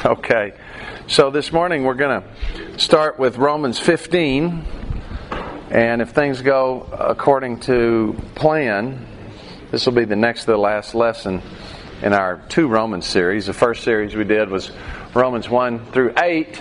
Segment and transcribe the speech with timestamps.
[0.04, 0.54] Okay.
[1.08, 4.64] So this morning we're going to start with Romans 15.
[5.70, 9.06] And if things go according to plan,
[9.70, 11.42] this will be the next to the last lesson
[12.02, 13.44] in our two Romans series.
[13.44, 14.70] The first series we did was
[15.14, 16.56] Romans 1 through 8,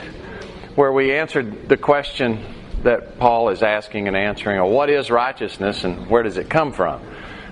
[0.75, 2.43] where we answered the question
[2.83, 6.73] that Paul is asking and answering well, what is righteousness and where does it come
[6.73, 7.01] from?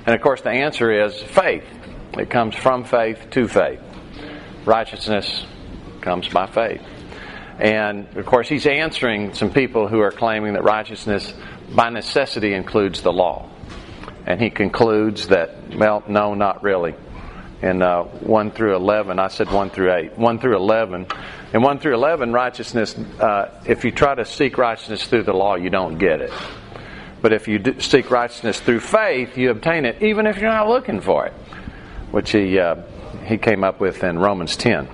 [0.06, 1.66] And of course, the answer is faith.
[2.18, 3.80] It comes from faith to faith.
[4.66, 5.46] Righteousness
[6.08, 6.82] comes by faith.
[7.60, 11.34] And of course, he's answering some people who are claiming that righteousness
[11.76, 13.50] by necessity includes the law.
[14.26, 16.96] And he concludes that, well, no, not really.
[17.62, 20.18] In uh, 1 through 11, I said 1 through 8.
[20.18, 21.08] 1 through 11.
[21.54, 25.56] In 1 through 11, righteousness, uh, if you try to seek righteousness through the law,
[25.56, 26.32] you don't get it.
[27.22, 31.02] But if you seek righteousness through faith, you obtain it, even if you're not looking
[31.02, 31.34] for it,
[32.12, 32.76] which he, uh,
[33.26, 34.88] he came up with in Romans 10.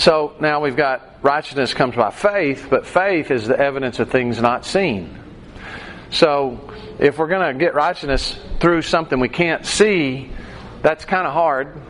[0.00, 4.40] So now we've got righteousness comes by faith, but faith is the evidence of things
[4.40, 5.14] not seen.
[6.08, 10.30] So if we're going to get righteousness through something we can't see,
[10.80, 11.82] that's kind of hard.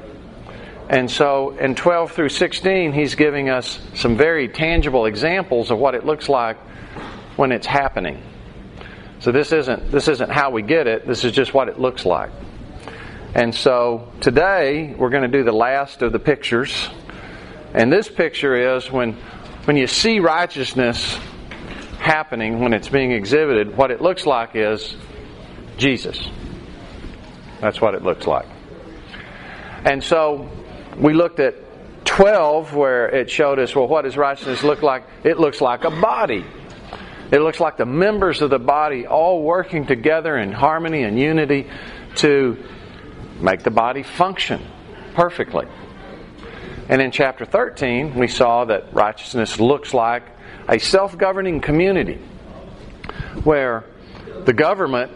[0.89, 5.95] And so in 12 through 16, he's giving us some very tangible examples of what
[5.95, 6.59] it looks like
[7.37, 8.21] when it's happening.
[9.21, 12.05] So this isn't this isn't how we get it, this is just what it looks
[12.05, 12.33] like.
[13.37, 16.89] And so today we're going to do the last of the pictures
[17.75, 19.13] and this picture is when,
[19.65, 21.19] when you see righteousness
[21.99, 24.97] happening, when it's being exhibited, what it looks like is
[25.77, 26.29] Jesus.
[27.61, 28.47] That's what it looks like.
[29.85, 30.51] And so
[30.97, 31.55] we looked at
[32.07, 35.05] 12 where it showed us, well, what does righteousness look like?
[35.25, 36.45] It looks like a body.
[37.31, 41.71] It looks like the members of the body all working together in harmony and unity
[42.17, 42.59] to
[43.41, 44.61] make the body function
[45.15, 45.67] perfectly.
[46.91, 50.25] And in chapter 13, we saw that righteousness looks like
[50.69, 52.19] a self governing community
[53.45, 53.85] where
[54.45, 55.13] the government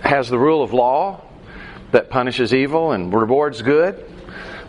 [0.00, 1.26] has the rule of law
[1.90, 4.02] that punishes evil and rewards good.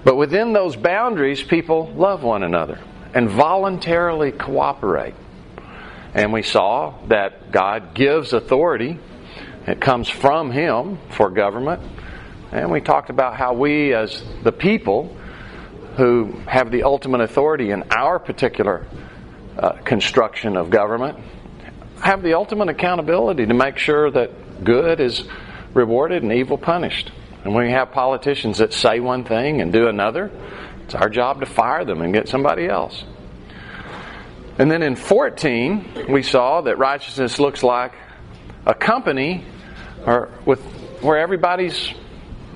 [0.03, 2.81] But within those boundaries, people love one another
[3.13, 5.16] and voluntarily cooperate.
[6.13, 8.99] And we saw that God gives authority,
[9.66, 11.81] it comes from Him for government.
[12.51, 15.16] And we talked about how we, as the people,
[15.95, 18.85] who have the ultimate authority in our particular
[19.57, 21.17] uh, construction of government
[22.01, 25.23] have the ultimate accountability to make sure that good is
[25.73, 27.11] rewarded and evil punished.
[27.43, 30.31] And when we have politicians that say one thing and do another,
[30.83, 33.03] it's our job to fire them and get somebody else.
[34.57, 37.93] And then in 14, we saw that righteousness looks like
[38.65, 39.45] a company
[40.05, 40.61] or with,
[41.01, 41.93] where everybody's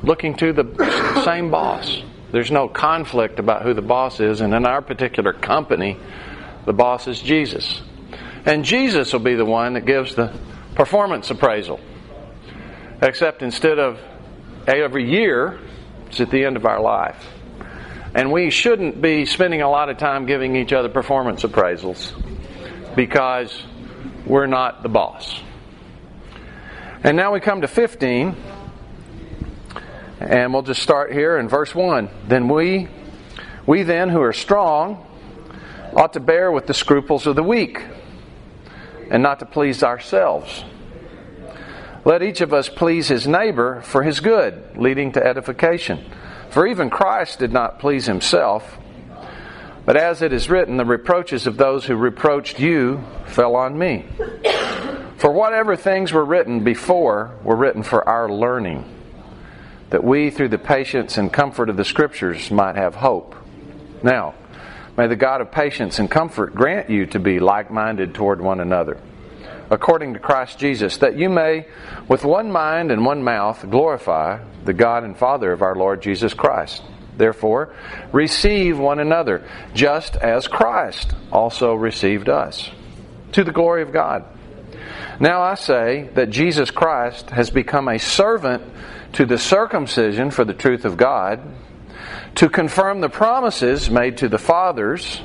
[0.04, 2.02] looking to the same boss.
[2.32, 5.98] There's no conflict about who the boss is, and in our particular company,
[6.66, 7.82] the boss is Jesus.
[8.46, 10.38] And Jesus will be the one that gives the
[10.76, 11.80] performance appraisal.
[13.02, 14.00] Except instead of
[14.68, 15.60] every year,
[16.08, 17.26] it's at the end of our life.
[18.14, 22.14] And we shouldn't be spending a lot of time giving each other performance appraisals
[22.96, 23.64] because
[24.26, 25.42] we're not the boss.
[27.04, 28.36] And now we come to 15.
[30.20, 32.10] And we'll just start here in verse 1.
[32.28, 32.88] Then we,
[33.68, 35.06] we then who are strong,
[35.94, 37.84] ought to bear with the scruples of the weak,
[39.12, 40.64] and not to please ourselves.
[42.04, 46.04] Let each of us please his neighbor for his good, leading to edification.
[46.50, 48.80] For even Christ did not please himself,
[49.86, 54.06] but as it is written, the reproaches of those who reproached you fell on me.
[55.18, 58.97] For whatever things were written before were written for our learning
[59.90, 63.36] that we, through the patience and comfort of the Scriptures, might have hope.
[64.04, 64.36] Now,
[64.98, 68.60] may the God of patience and comfort grant you to be like minded toward one
[68.60, 69.00] another,
[69.70, 71.68] according to Christ Jesus, that you may,
[72.08, 76.34] with one mind and one mouth, glorify the God and Father of our Lord Jesus
[76.34, 76.84] Christ.
[77.16, 77.74] Therefore,
[78.12, 82.70] receive one another, just as Christ also received us,
[83.32, 84.26] to the glory of God.
[85.20, 88.64] Now I say that Jesus Christ has become a servant
[89.14, 91.42] to the circumcision for the truth of God,
[92.36, 95.22] to confirm the promises made to the fathers,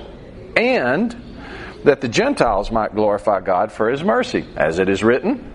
[0.56, 1.14] and
[1.85, 5.50] that the Gentiles might glorify God for his mercy, as it is written.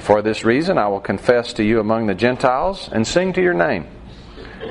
[0.00, 3.54] For this reason I will confess to you among the Gentiles and sing to your
[3.54, 3.86] name.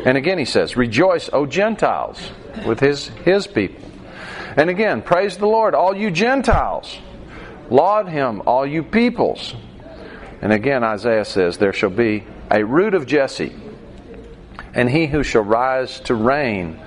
[0.05, 2.31] And again he says, Rejoice, O Gentiles,
[2.65, 3.83] with his, his people.
[4.57, 6.97] And again, praise the Lord, all you Gentiles.
[7.69, 9.55] Laud him, all you peoples.
[10.41, 13.55] And again, Isaiah says, There shall be a root of Jesse,
[14.73, 16.79] and he who shall rise to reign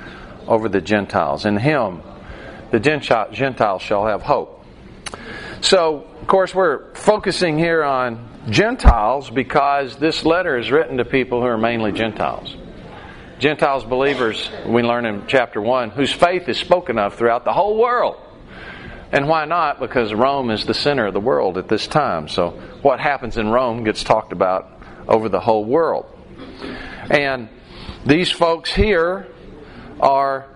[0.46, 1.44] over the Gentiles.
[1.44, 2.02] In him,
[2.70, 4.64] the Gentiles shall have hope.
[5.60, 11.40] So, of course, we're focusing here on Gentiles because this letter is written to people
[11.40, 12.56] who are mainly Gentiles.
[13.38, 17.76] Gentiles believers, we learn in chapter 1, whose faith is spoken of throughout the whole
[17.78, 18.16] world.
[19.12, 19.78] And why not?
[19.78, 22.28] Because Rome is the center of the world at this time.
[22.28, 22.50] So
[22.80, 26.06] what happens in Rome gets talked about over the whole world.
[27.10, 27.48] And
[28.06, 29.28] these folks here
[30.00, 30.48] are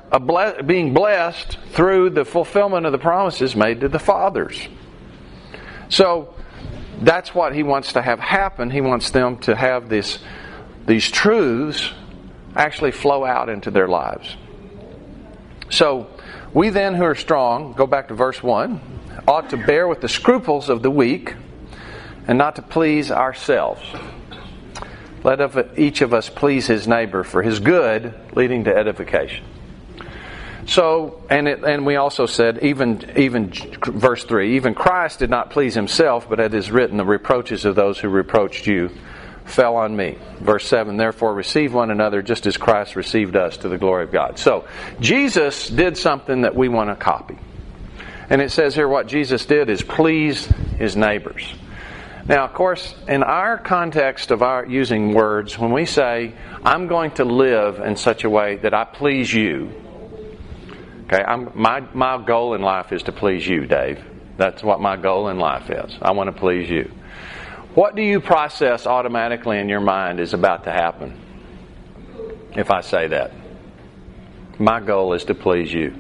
[0.65, 4.69] being blessed through the fulfillment of the promises made to the fathers.
[5.89, 6.35] So
[7.01, 8.71] that's what he wants to have happen.
[8.71, 10.19] He wants them to have this,
[10.87, 11.93] these truths
[12.55, 14.37] actually flow out into their lives.
[15.69, 16.09] So
[16.57, 18.81] we then who are strong, go back to verse 1,
[19.29, 21.35] ought to bear with the scruples of the weak
[22.27, 23.83] and not to please ourselves.
[25.23, 29.45] Let each of us please his neighbor for his good, leading to edification.
[30.65, 33.53] So, and it, and we also said, even even
[33.85, 37.75] verse three, even Christ did not please himself, but it is written, the reproaches of
[37.75, 38.91] those who reproached you
[39.47, 40.19] fell on me.
[40.41, 44.13] Verse 7 Therefore, receive one another just as Christ received us to the glory of
[44.13, 44.39] God.
[44.39, 44.67] So,
[45.01, 47.39] Jesus did something that we want to copy.
[48.29, 50.47] And it says here what Jesus did is please
[50.79, 51.55] his neighbors.
[52.29, 56.35] Now, of course, in our context of our using words, when we say,
[56.65, 59.71] I'm going to live in such a way that I please you,
[61.05, 64.03] okay, I'm, my, my goal in life is to please you, Dave.
[64.37, 65.97] That's what my goal in life is.
[66.03, 66.91] I want to please you.
[67.77, 71.21] What do you process automatically in your mind is about to happen?
[72.57, 73.33] If I say that,
[74.59, 75.95] my goal is to please you.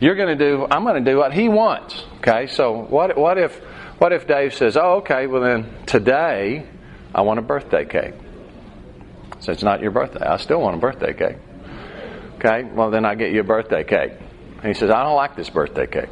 [0.00, 0.66] You're going to do.
[0.70, 2.02] I'm going to do what he wants.
[2.20, 2.46] Okay.
[2.46, 3.18] So what?
[3.18, 3.54] What if?
[3.98, 5.26] What if Dave says, "Oh, okay.
[5.26, 6.66] Well, then today
[7.14, 8.14] I want a birthday cake."
[9.40, 10.24] So it's not your birthday.
[10.24, 11.36] I still want a birthday cake.
[12.36, 12.64] Okay.
[12.64, 14.12] Well, then I get you a birthday cake.
[14.62, 16.08] And he says, "I don't like this birthday cake.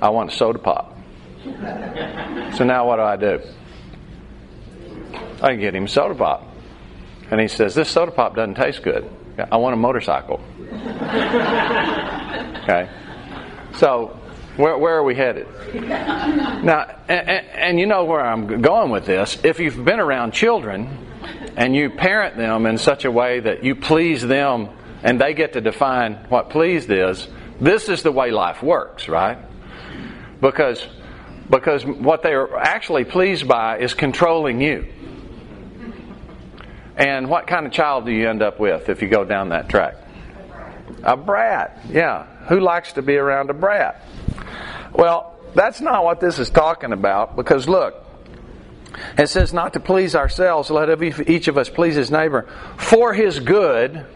[0.00, 0.91] I want a soda pop."
[2.56, 3.40] So now what do I do?
[5.42, 6.46] I get him soda pop.
[7.30, 9.10] And he says, This soda pop doesn't taste good.
[9.50, 10.40] I want a motorcycle.
[12.62, 12.88] okay.
[13.76, 14.18] So,
[14.56, 15.48] where, where are we headed?
[15.74, 19.38] Now, and, and, you know where I'm going with this.
[19.42, 20.98] If you've been around children
[21.56, 24.68] and you parent them in such a way that you please them
[25.02, 27.26] and they get to define what pleased is,
[27.60, 29.38] this is the way life works, right?
[30.40, 30.86] Because
[31.52, 34.90] because what they are actually pleased by is controlling you.
[36.96, 39.68] And what kind of child do you end up with if you go down that
[39.68, 39.96] track?
[41.02, 42.24] A brat, yeah.
[42.48, 44.02] Who likes to be around a brat?
[44.94, 48.02] Well, that's not what this is talking about because look,
[49.18, 53.40] it says not to please ourselves, let each of us please his neighbor for his
[53.40, 54.06] good,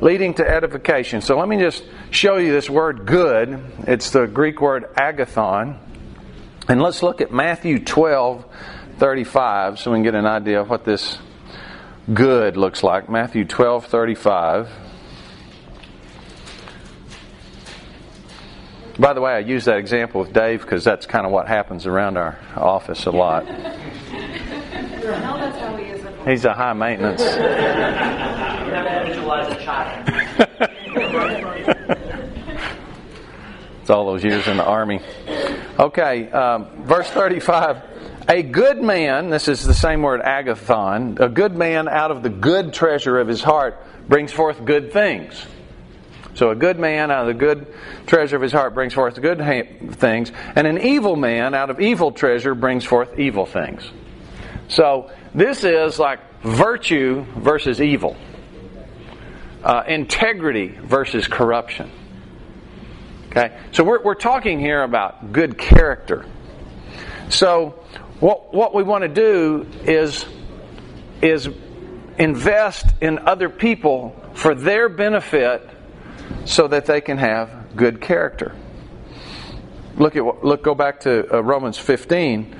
[0.00, 1.20] leading to edification.
[1.20, 3.62] So let me just show you this word good.
[3.86, 5.78] It's the Greek word agathon.
[6.68, 8.44] And let's look at Matthew 12,
[8.98, 11.18] 35, so we can get an idea of what this
[12.12, 13.08] good looks like.
[13.08, 14.68] Matthew 12, 35.
[18.98, 21.86] By the way, I use that example with Dave because that's kind of what happens
[21.86, 23.44] around our office a lot.
[26.26, 27.22] He's a high maintenance.
[33.82, 35.00] it's all those years in the army.
[35.76, 37.82] Okay, um, verse 35.
[38.28, 42.28] A good man, this is the same word agathon, a good man out of the
[42.28, 45.44] good treasure of his heart brings forth good things.
[46.34, 47.74] So a good man out of the good
[48.06, 51.80] treasure of his heart brings forth good ha- things, and an evil man out of
[51.80, 53.90] evil treasure brings forth evil things.
[54.68, 58.16] So this is like virtue versus evil,
[59.64, 61.90] uh, integrity versus corruption.
[63.32, 63.58] Okay?
[63.72, 66.26] So we're, we're talking here about good character.
[67.30, 67.70] So
[68.20, 70.26] what, what we want to do is,
[71.22, 71.48] is
[72.18, 75.66] invest in other people for their benefit
[76.44, 78.54] so that they can have good character.
[79.96, 82.54] Look at look go back to uh, Romans 15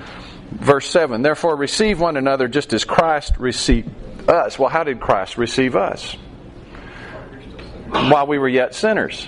[0.51, 1.21] verse 7.
[1.21, 3.89] Therefore receive one another just as Christ received
[4.29, 4.57] us.
[4.57, 6.13] Well, how did Christ receive us?
[7.89, 9.27] While we were yet sinners.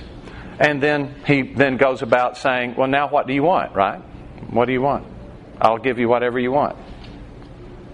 [0.60, 4.00] And then he then goes about saying, Well, now what do you want, right?
[4.50, 5.06] What do you want?
[5.60, 6.78] I'll give you whatever you want.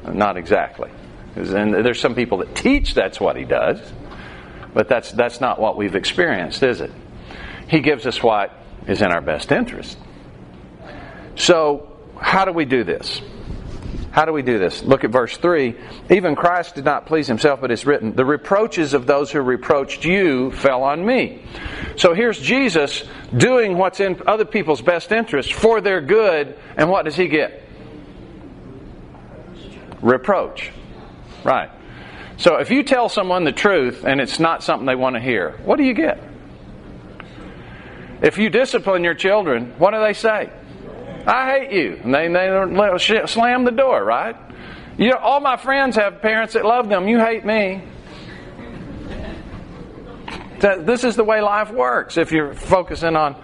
[0.06, 0.90] Not exactly.
[1.36, 3.80] And there's some people that teach that's what he does,
[4.74, 6.92] but that's, that's not what we've experienced, is it?
[7.68, 8.52] He gives us what
[8.88, 9.98] is in our best interest.
[11.36, 13.22] So, how do we do this?
[14.12, 14.84] How do we do this?
[14.84, 15.76] Look at verse 3.
[16.10, 20.04] Even Christ did not please himself, but it's written, The reproaches of those who reproached
[20.04, 21.44] you fell on me.
[21.96, 27.06] So here's Jesus doing what's in other people's best interest for their good, and what
[27.06, 27.64] does he get?
[30.02, 30.72] Reproach.
[31.46, 31.70] Right.
[32.36, 35.52] So if you tell someone the truth and it's not something they want to hear,
[35.64, 36.20] what do you get?
[38.22, 40.50] If you discipline your children, what do they say?
[41.26, 42.00] I hate you.
[42.04, 44.36] And they, they slam the door, right?
[44.98, 47.08] You know, all my friends have parents that love them.
[47.08, 47.82] You hate me.
[50.60, 53.36] This is the way life works if you're focusing on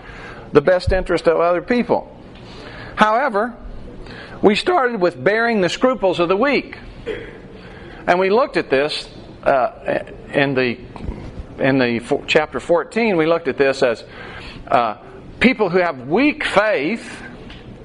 [0.51, 2.15] the best interest of other people.
[2.95, 3.55] However,
[4.41, 6.77] we started with bearing the scruples of the weak.
[8.05, 9.09] And we looked at this
[9.43, 10.77] uh, in the
[11.59, 13.17] in the chapter 14.
[13.17, 14.03] We looked at this as
[14.67, 14.97] uh,
[15.39, 17.23] people who have weak faith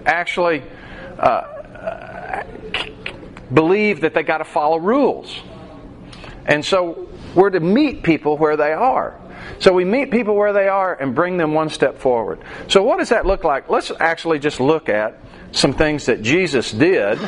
[0.07, 0.63] actually
[1.19, 2.43] uh,
[3.53, 5.41] believe that they got to follow rules.
[6.47, 9.19] And so we're to meet people where they are.
[9.59, 12.41] So we meet people where they are and bring them one step forward.
[12.69, 13.69] So what does that look like?
[13.69, 15.19] Let's actually just look at
[15.53, 17.19] some things that Jesus did.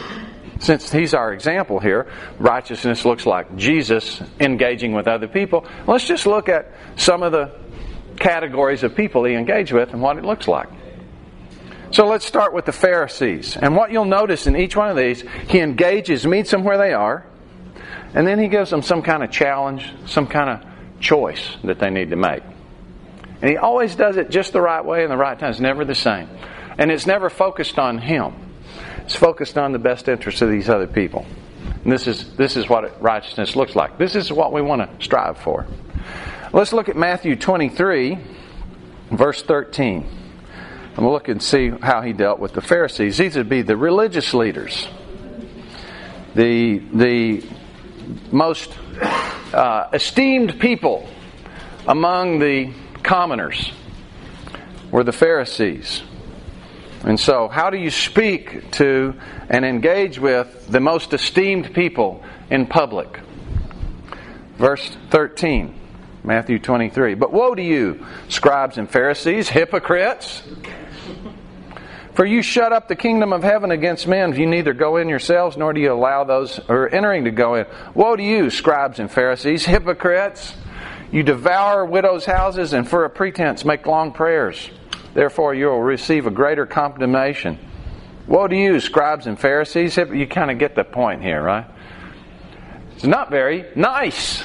[0.61, 2.07] Since he's our example here,
[2.39, 5.67] righteousness looks like Jesus engaging with other people.
[5.87, 7.53] Let's just look at some of the
[8.17, 10.69] categories of people he engaged with and what it looks like.
[11.95, 13.57] So let's start with the Pharisees.
[13.57, 16.93] And what you'll notice in each one of these, he engages, meets them where they
[16.93, 17.25] are,
[18.15, 21.91] and then he gives them some kind of challenge, some kind of choice that they
[21.91, 22.43] need to make.
[23.41, 25.51] And he always does it just the right way and the right time.
[25.51, 26.29] It's never the same.
[26.79, 28.35] And it's never focused on him.
[29.05, 31.25] It's focused on the best interests of these other people.
[31.85, 33.99] And this is this is what righteousness looks like.
[33.99, 35.65] This is what we want to strive for.
[36.53, 38.19] Let's look at Matthew 23,
[39.13, 40.24] verse 13.
[40.97, 43.19] And we'll look and see how he dealt with the Pharisees.
[43.19, 44.89] These would be the religious leaders,
[46.35, 47.45] the, the
[48.31, 48.77] most
[49.53, 51.09] uh, esteemed people
[51.89, 52.73] among the
[53.03, 53.73] commoners
[54.91, 56.03] were the Pharisees.
[57.03, 59.15] And so, how do you speak to
[59.51, 63.21] and engage with the most esteemed people in public?
[64.57, 65.81] Verse 13.
[66.25, 67.15] Matthew 23.
[67.15, 70.43] But woe to you, scribes and Pharisees, hypocrites!
[72.15, 74.35] For you shut up the kingdom of heaven against men.
[74.37, 77.57] You neither go in yourselves, nor do you allow those who are entering to go
[77.57, 77.67] in.
[77.93, 80.55] Woe to you, scribes and Pharisees, hypocrites!
[81.11, 84.71] You devour widows' houses, and for a pretense make long prayers.
[85.13, 87.59] Therefore, you will receive a greater condemnation.
[88.29, 89.97] Woe to you, scribes and Pharisees!
[89.97, 91.67] You kind of get the point here, right?
[92.95, 94.45] It's not very nice.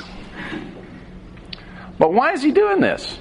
[2.00, 3.18] But why is he doing this?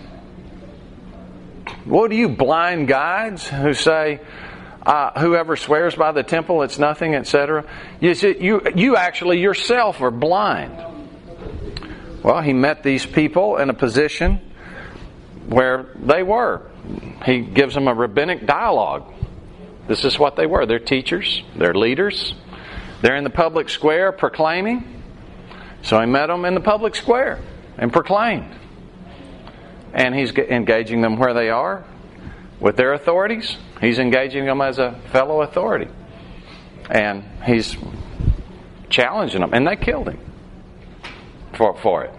[1.88, 4.21] What do you blind guides who say,
[4.85, 7.64] uh, whoever swears by the temple, it's nothing, etc.?
[7.99, 10.76] You, you, you actually yourself are blind.
[12.23, 14.38] Well, he met these people in a position
[15.47, 16.71] where they were.
[17.25, 19.11] He gives them a rabbinic dialogue.
[19.87, 20.66] This is what they were.
[20.66, 22.35] They're teachers, they're leaders,
[23.00, 25.02] they're in the public square proclaiming.
[25.80, 27.40] So he met them in the public square
[27.78, 28.54] and proclaimed
[29.92, 31.85] and he's engaging them where they are
[32.61, 33.57] with their authorities.
[33.80, 35.88] He's engaging them as a fellow authority.
[36.90, 37.76] And he's
[38.88, 39.52] challenging them.
[39.52, 40.18] And they killed him
[41.54, 42.14] for, for it.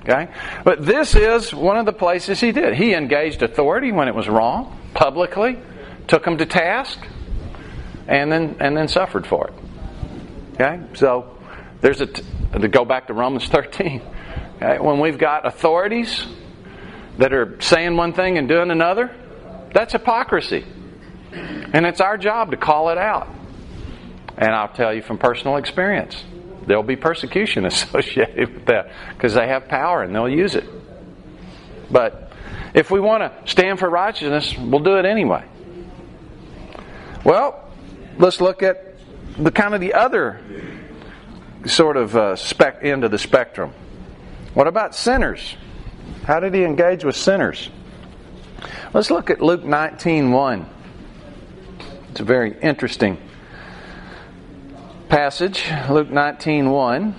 [0.00, 0.28] Okay?
[0.64, 2.74] But this is one of the places he did.
[2.74, 5.58] He engaged authority when it was wrong, publicly,
[6.06, 6.98] took them to task,
[8.06, 9.54] and then, and then suffered for it.
[10.54, 10.80] Okay?
[10.94, 11.36] So,
[11.80, 12.22] there's a, t-
[12.58, 14.00] to go back to Romans 13.
[14.56, 14.78] Okay?
[14.78, 16.26] When we've got authorities
[17.18, 19.14] that are saying one thing and doing another,
[19.74, 20.64] that's hypocrisy.
[21.32, 23.28] And it's our job to call it out.
[24.36, 26.22] And I'll tell you from personal experience,
[26.66, 30.64] there'll be persecution associated with that because they have power and they'll use it.
[31.90, 32.32] But
[32.74, 35.44] if we want to stand for righteousness, we'll do it anyway.
[37.24, 37.68] Well,
[38.18, 38.96] let's look at
[39.36, 40.40] the kind of the other
[41.66, 43.72] sort of uh, spec end of the spectrum.
[44.54, 45.56] What about sinners?
[46.28, 47.70] How did he engage with sinners?
[48.92, 50.66] Let's look at Luke 19:1.
[52.10, 53.16] It's a very interesting
[55.08, 57.14] passage, Luke 19:1.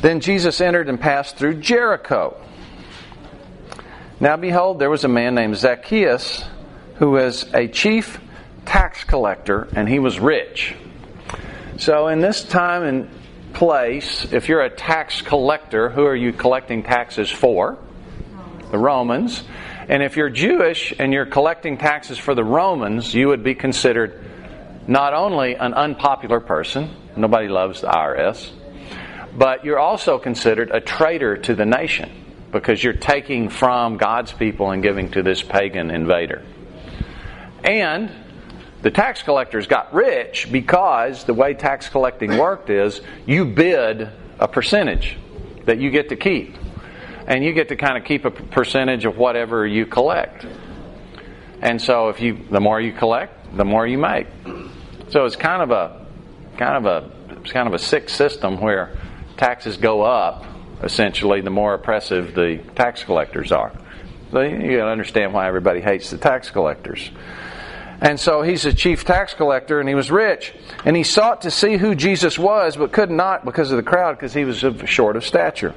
[0.00, 2.36] Then Jesus entered and passed through Jericho.
[4.20, 6.44] Now behold, there was a man named Zacchaeus
[7.00, 8.20] who was a chief
[8.64, 10.76] tax collector and he was rich.
[11.78, 13.10] So in this time in
[13.54, 17.78] place, if you're a tax collector, who are you collecting taxes for?
[18.70, 19.44] The Romans.
[19.88, 24.20] And if you're Jewish and you're collecting taxes for the Romans, you would be considered
[24.86, 28.50] not only an unpopular person, nobody loves the IRS,
[29.36, 32.10] but you're also considered a traitor to the nation
[32.52, 36.44] because you're taking from God's people and giving to this pagan invader.
[37.62, 38.10] And
[38.84, 44.46] the tax collectors got rich because the way tax collecting worked is you bid a
[44.46, 45.16] percentage
[45.64, 46.54] that you get to keep.
[47.26, 50.46] And you get to kind of keep a percentage of whatever you collect.
[51.62, 54.26] And so if you the more you collect, the more you make.
[55.08, 56.06] So it's kind of a
[56.58, 58.98] kind of a it's kind of a sick system where
[59.38, 60.44] taxes go up
[60.82, 63.72] essentially the more oppressive the tax collectors are.
[64.30, 67.10] So you got to understand why everybody hates the tax collectors.
[68.04, 70.52] And so he's a chief tax collector and he was rich.
[70.84, 74.16] And he sought to see who Jesus was, but could not because of the crowd,
[74.16, 75.74] because he was short of stature.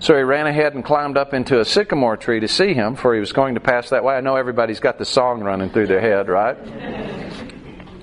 [0.00, 3.14] So he ran ahead and climbed up into a sycamore tree to see him, for
[3.14, 4.16] he was going to pass that way.
[4.16, 6.58] I know everybody's got the song running through their head, right?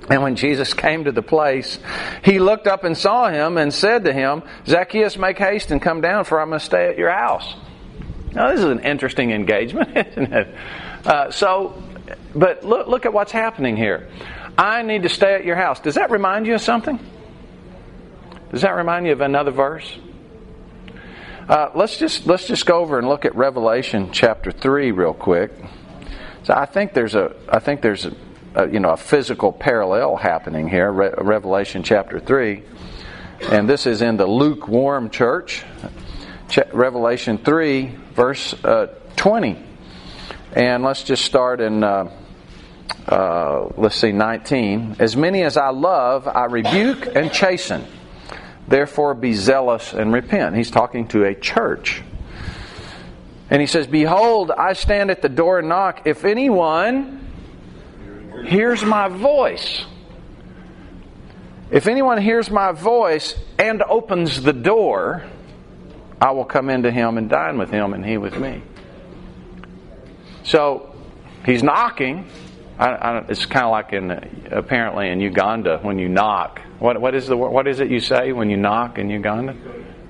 [0.10, 1.78] And when Jesus came to the place,
[2.24, 6.02] he looked up and saw him and said to him, Zacchaeus, make haste and come
[6.02, 7.54] down, for I must stay at your house.
[8.34, 10.56] Now, this is an interesting engagement, isn't it?
[11.06, 11.84] Uh, so,
[12.36, 14.10] but look, look at what's happening here.
[14.58, 15.80] I need to stay at your house.
[15.80, 17.00] Does that remind you of something?
[18.52, 20.00] Does that remind you of another verse?
[21.48, 25.52] Uh, let's just let's just go over and look at Revelation chapter three real quick.
[26.44, 28.14] So I think there's a I think there's a,
[28.56, 30.92] a you know a physical parallel happening here.
[30.92, 32.64] Re- Revelation chapter three,
[33.52, 35.64] and this is in the lukewarm church.
[36.50, 39.62] Ch- Revelation three verse uh, twenty,
[40.54, 41.84] and let's just start in.
[41.84, 42.12] Uh,
[43.08, 44.98] uh, let's see, 19.
[45.00, 47.86] As many as I love, I rebuke and chasten.
[48.68, 50.56] Therefore, be zealous and repent.
[50.56, 52.02] He's talking to a church.
[53.50, 56.02] And he says, Behold, I stand at the door and knock.
[56.06, 57.26] If anyone
[58.46, 59.86] hears my voice,
[61.72, 65.26] if anyone hears my voice and opens the door,
[66.20, 68.64] I will come into him and dine with him and he with me.
[70.48, 70.96] So,
[71.46, 72.26] he's knocking.
[72.80, 74.12] I, I, it's kind of like in
[74.50, 76.62] apparently in Uganda when you knock.
[76.80, 79.54] What what is the what is it you say when you knock in Uganda?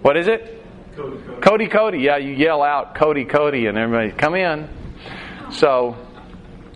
[0.03, 0.63] What is it?
[0.95, 1.41] Cody, Cody.
[1.41, 1.99] Cody, Cody.
[1.99, 4.69] Yeah, you yell out Cody, Cody, and everybody come in.
[5.51, 5.97] So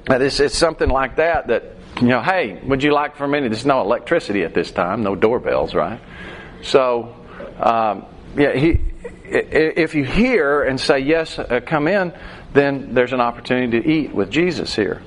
[0.10, 1.48] it's it's something like that.
[1.48, 3.50] That you know, hey, would you like for a minute?
[3.50, 6.00] There's no electricity at this time, no doorbells, right?
[6.64, 7.16] So
[7.60, 8.80] um, yeah, he.
[9.34, 12.12] If you hear and say yes, uh, come in,
[12.54, 15.02] then there's an opportunity to eat with Jesus here.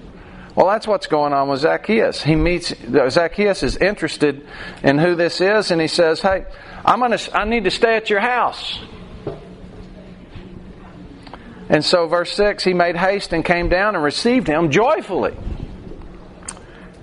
[0.54, 2.22] Well, that's what's going on with Zacchaeus.
[2.22, 2.72] He meets
[3.11, 4.46] Zacchaeus is interested
[4.85, 6.44] in who this is, and he says, "Hey,
[6.85, 7.18] I'm gonna.
[7.33, 8.78] I need to stay at your house."
[11.68, 15.35] And so, verse six, he made haste and came down and received him joyfully.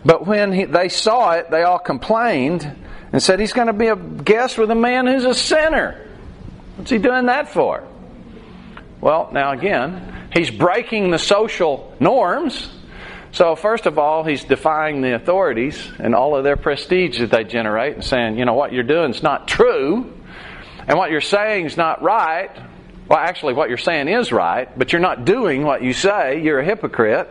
[0.05, 2.73] But when he, they saw it, they all complained
[3.11, 6.07] and said, "He's going to be a guest with a man who's a sinner.
[6.77, 7.83] What's he doing that for?"
[9.01, 12.69] Well, now again, he's breaking the social norms.
[13.33, 17.45] So, first of all, he's defying the authorities and all of their prestige that they
[17.45, 20.13] generate and saying, you know, what you're doing is not true,
[20.87, 22.49] and what you're saying is not right.
[23.07, 26.41] Well, actually, what you're saying is right, but you're not doing what you say.
[26.41, 27.29] You're a hypocrite.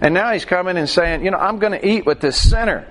[0.00, 2.86] And now he's coming and saying, you know, I'm going to eat with this sinner.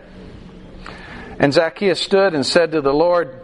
[1.40, 3.41] And Zacchaeus stood and said to the Lord,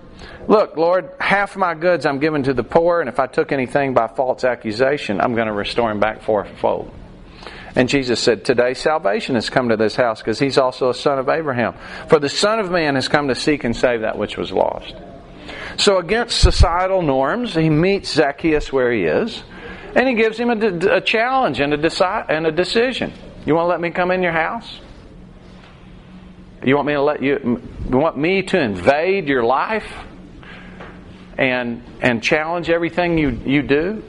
[0.48, 3.94] Look, Lord, half my goods I'm giving to the poor, and if I took anything
[3.94, 6.94] by false accusation, I'm going to restore him back fourfold.
[7.76, 11.20] And Jesus said, Today salvation has come to this house because he's also a son
[11.20, 11.76] of Abraham.
[12.08, 14.96] For the Son of Man has come to seek and save that which was lost.
[15.78, 19.44] So, against societal norms, he meets Zacchaeus where he is,
[19.96, 23.14] and he gives him a, a challenge and a, deci- and a decision.
[23.46, 24.80] You want to let me come in your house?
[26.66, 27.62] You want me to let you?
[27.90, 29.88] You want me to invade your life
[31.38, 34.04] and and challenge everything you you do?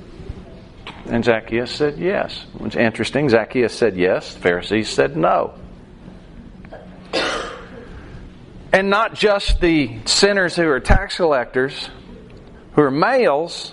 [1.06, 2.46] And Zacchaeus said yes.
[2.60, 3.28] It's interesting.
[3.28, 4.34] Zacchaeus said yes.
[4.34, 5.54] The Pharisees said no.
[8.72, 11.88] And not just the sinners who are tax collectors,
[12.72, 13.72] who are males,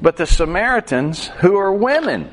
[0.00, 2.30] but the Samaritans who are women.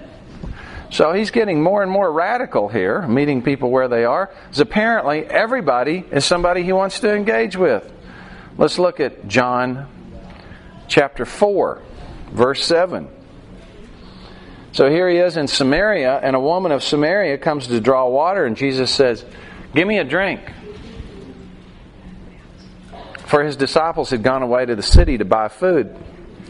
[0.89, 4.29] So he's getting more and more radical here, meeting people where they are.
[4.43, 7.89] Because apparently everybody is somebody he wants to engage with.
[8.57, 9.87] Let's look at John
[10.91, 11.81] chapter 4,
[12.31, 13.07] verse 7.
[14.73, 18.45] So here he is in Samaria, and a woman of Samaria comes to draw water,
[18.45, 19.25] and Jesus says,
[19.73, 20.41] Give me a drink.
[23.25, 25.95] For his disciples had gone away to the city to buy food.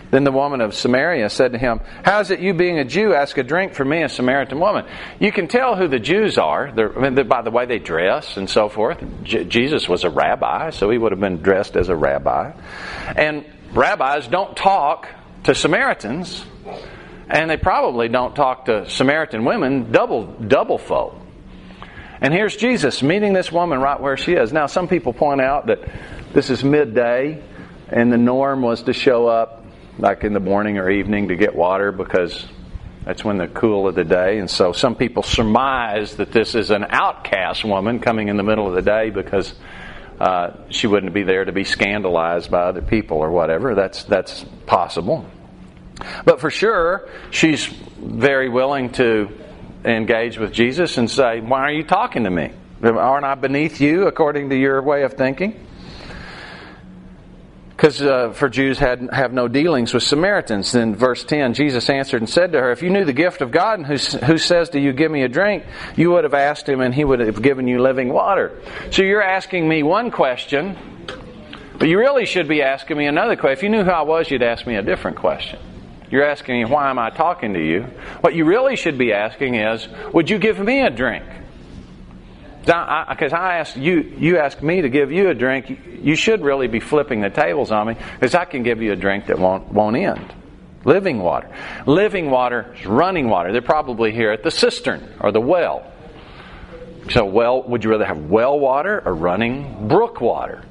[0.10, 3.14] Then the woman of Samaria said to him, How is it you, being a Jew,
[3.14, 4.86] ask a drink from me, a Samaritan woman?
[5.20, 8.50] You can tell who the Jews are I mean, by the way they dress and
[8.50, 9.02] so forth.
[9.24, 12.52] J- Jesus was a rabbi, so he would have been dressed as a rabbi.
[13.16, 15.08] And rabbis don't talk
[15.44, 16.44] to Samaritans,
[17.30, 21.16] and they probably don't talk to Samaritan women double double folk.
[22.20, 24.54] And here's Jesus meeting this woman right where she is.
[24.54, 25.80] Now, some people point out that
[26.34, 27.42] this is midday,
[27.90, 29.66] and the norm was to show up
[29.98, 32.46] like in the morning or evening to get water because
[33.06, 34.38] that's when the cool of the day.
[34.38, 38.68] And so some people surmise that this is an outcast woman coming in the middle
[38.68, 39.54] of the day because
[40.22, 43.74] uh, she wouldn't be there to be scandalized by other people or whatever.
[43.74, 45.26] That's that's possible.
[46.26, 49.32] But for sure, she's very willing to
[49.84, 52.52] engage with Jesus and say, "Why are you talking to me?
[52.84, 55.60] Aren't I beneath you according to your way of thinking?"
[57.82, 60.72] Because uh, for Jews had have no dealings with Samaritans.
[60.72, 63.50] Then verse 10, Jesus answered and said to her, If you knew the gift of
[63.50, 65.64] God and who, who says to you, Give me a drink,
[65.96, 68.62] you would have asked him and he would have given you living water.
[68.92, 70.78] So you're asking me one question,
[71.80, 73.58] but you really should be asking me another question.
[73.58, 75.58] If you knew who I was, you'd ask me a different question.
[76.12, 77.88] You're asking me, Why am I talking to you?
[78.20, 81.24] What you really should be asking is, Would you give me a drink?
[82.62, 85.80] Because I, I, asked you, you asked me to give you a drink.
[86.02, 88.96] You should really be flipping the tables on me because I can give you a
[88.96, 90.34] drink that won't won't end.
[90.86, 91.50] Living water,
[91.86, 93.52] living water is running water.
[93.52, 95.92] They're probably here at the cistern or the well.
[97.10, 100.64] So, well, would you rather have well water or running brook water?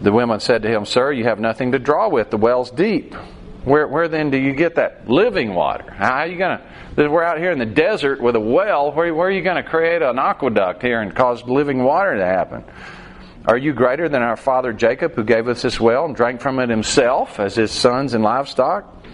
[0.00, 2.30] The women said to him, Sir, you have nothing to draw with.
[2.30, 3.14] The well's deep.
[3.64, 5.88] Where, where then do you get that living water?
[5.92, 6.64] How are you going to?
[6.94, 8.92] We're out here in the desert with a well.
[8.92, 12.24] Where, where are you going to create an aqueduct here and cause living water to
[12.24, 12.64] happen?
[13.46, 16.58] Are you greater than our father Jacob, who gave us this well and drank from
[16.58, 19.04] it himself, as his sons and livestock?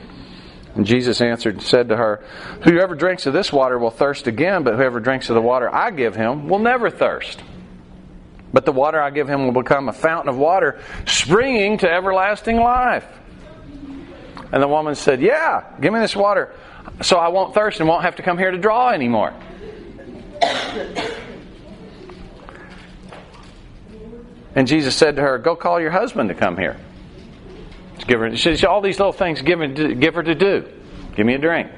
[0.75, 2.25] And Jesus answered and said to her,
[2.65, 5.93] Whoever drinks of this water will thirst again, but whoever drinks of the water I
[5.93, 7.41] give him will never thirst.
[8.53, 12.57] But the water I give him will become a fountain of water springing to everlasting
[12.57, 13.07] life.
[14.51, 16.53] And the woman said, Yeah, give me this water
[17.03, 19.35] so I won't thirst and won't have to come here to draw anymore.
[24.55, 26.77] And Jesus said to her, Go call your husband to come here.
[28.07, 30.67] Give her, she, all these little things give her, give her to do.
[31.15, 31.71] Give me a drink.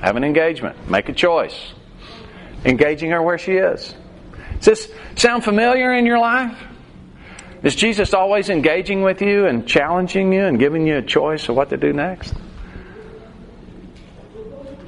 [0.00, 0.88] Have an engagement.
[0.90, 1.72] Make a choice.
[2.64, 3.94] Engaging her where she is.
[4.60, 6.58] Does this sound familiar in your life?
[7.62, 11.56] Is Jesus always engaging with you and challenging you and giving you a choice of
[11.56, 12.34] what to do next?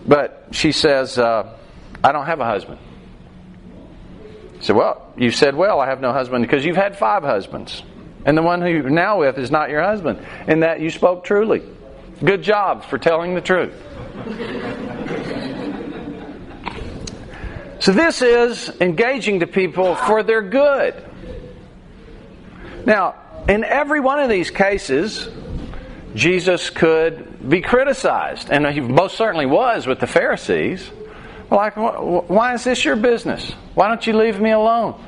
[0.07, 1.57] But she says, uh,
[2.03, 2.79] I don't have a husband.
[4.61, 7.83] Said, well, you said, well, I have no husband because you've had five husbands.
[8.25, 10.25] And the one who you're now with is not your husband.
[10.49, 11.62] In that you spoke truly.
[12.25, 13.75] Good job for telling the truth.
[17.79, 20.95] so, this is engaging to people for their good.
[22.87, 23.16] Now,
[23.49, 25.29] in every one of these cases,
[26.17, 30.91] Jesus could be criticized, and he most certainly was with the Pharisees.
[31.51, 33.53] Like, why is this your business?
[33.75, 35.01] Why don't you leave me alone?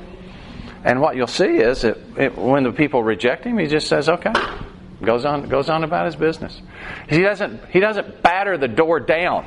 [0.84, 4.08] And what you'll see is that it, when the people reject him, he just says,
[4.08, 4.32] "Okay,"
[5.02, 6.60] goes on goes on about his business.
[7.08, 9.44] He doesn't he doesn't batter the door down.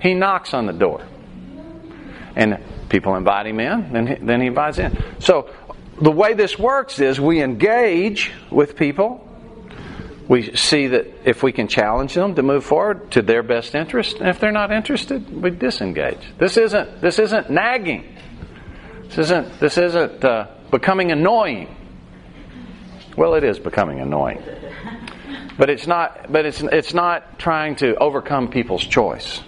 [0.00, 1.06] He knocks on the door,
[2.34, 3.92] and people invite him in.
[3.92, 4.96] Then he, then he invites in.
[5.20, 5.50] So
[6.00, 9.28] the way this works is we engage with people.
[10.32, 14.16] We see that if we can challenge them to move forward to their best interest,
[14.16, 16.26] and if they're not interested, we disengage.
[16.38, 18.16] This isn't this isn't nagging.
[19.08, 21.76] This isn't this isn't uh, becoming annoying.
[23.14, 24.42] Well, it is becoming annoying,
[25.58, 26.32] but it's not.
[26.32, 29.42] But it's it's not trying to overcome people's choice.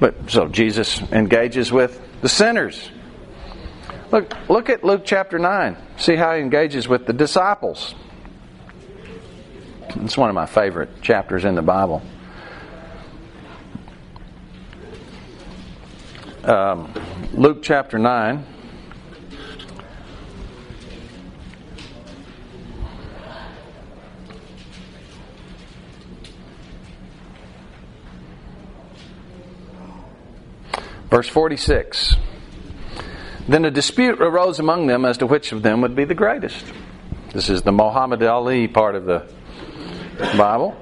[0.00, 2.90] But so Jesus engages with the sinners.
[4.10, 5.76] Look, look at Luke chapter 9.
[5.98, 7.94] See how he engages with the disciples.
[9.88, 12.02] It's one of my favorite chapters in the Bible.
[16.44, 16.92] Um,
[17.32, 18.44] Luke chapter 9.
[31.10, 32.16] Verse 46.
[33.48, 36.64] Then a dispute arose among them as to which of them would be the greatest.
[37.32, 39.26] This is the Muhammad Ali part of the
[40.18, 40.76] Bible.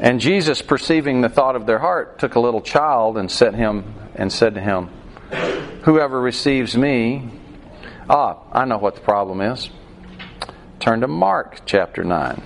[0.00, 3.94] And Jesus, perceiving the thought of their heart, took a little child and set him
[4.14, 4.88] and said to him,
[5.84, 7.30] Whoever receives me,
[8.08, 9.70] ah, I know what the problem is.
[10.80, 12.42] turn to Mark chapter 9.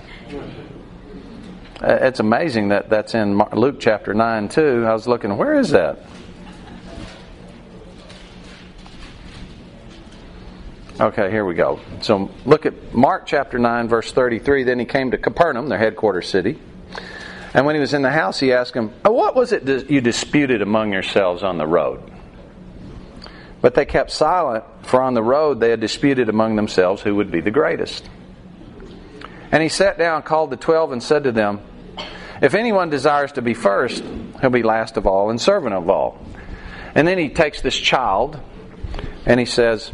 [1.81, 4.85] Uh, it's amazing that that's in Luke chapter 9 too.
[4.87, 5.99] I was looking, where is that?
[10.99, 11.79] Okay, here we go.
[12.01, 14.63] So look at Mark chapter 9, verse 33.
[14.63, 16.59] Then he came to Capernaum, their headquarters city.
[17.53, 20.01] And when he was in the house, he asked him, oh, What was it you
[20.01, 22.01] disputed among yourselves on the road?
[23.61, 27.31] But they kept silent, for on the road they had disputed among themselves who would
[27.31, 28.09] be the greatest.
[29.51, 31.61] And he sat down, called the twelve, and said to them,
[32.41, 34.03] If anyone desires to be first,
[34.41, 36.17] he'll be last of all and servant of all.
[36.95, 38.39] And then he takes this child
[39.27, 39.91] and he says,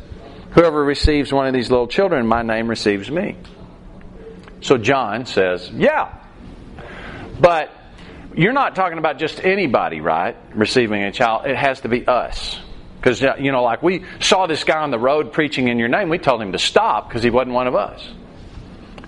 [0.53, 3.37] Whoever receives one of these little children my name receives me.
[4.61, 6.19] So John says, Yeah.
[7.39, 7.71] But
[8.35, 10.35] you're not talking about just anybody, right?
[10.53, 11.45] Receiving a child.
[11.45, 12.59] It has to be us.
[12.97, 16.07] Because, you know, like we saw this guy on the road preaching in your name,
[16.07, 18.07] we told him to stop because he wasn't one of us.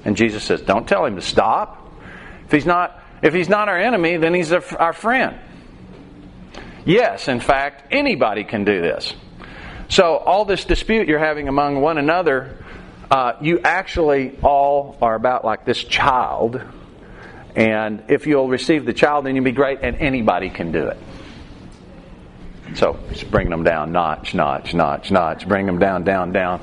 [0.04, 1.94] And Jesus says, Don't tell him to stop.
[2.46, 5.40] If he's not, if he's not our enemy, then he's our friend.
[6.86, 9.14] Yes, in fact, anybody can do this.
[9.88, 12.58] So, all this dispute you're having among one another,
[13.12, 16.62] uh, you actually all are about like this child.
[17.56, 20.98] And if you'll receive the child, then you'll be great, and anybody can do it.
[22.74, 26.62] So, just bringing them down, notch, notch, notch, notch, bring them down, down, down.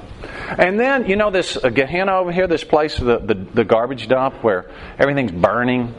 [0.59, 4.09] And then, you know, this uh, Gehenna over here, this place, the, the, the garbage
[4.09, 5.95] dump where everything's burning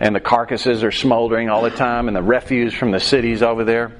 [0.00, 3.62] and the carcasses are smoldering all the time and the refuse from the cities over
[3.62, 3.92] there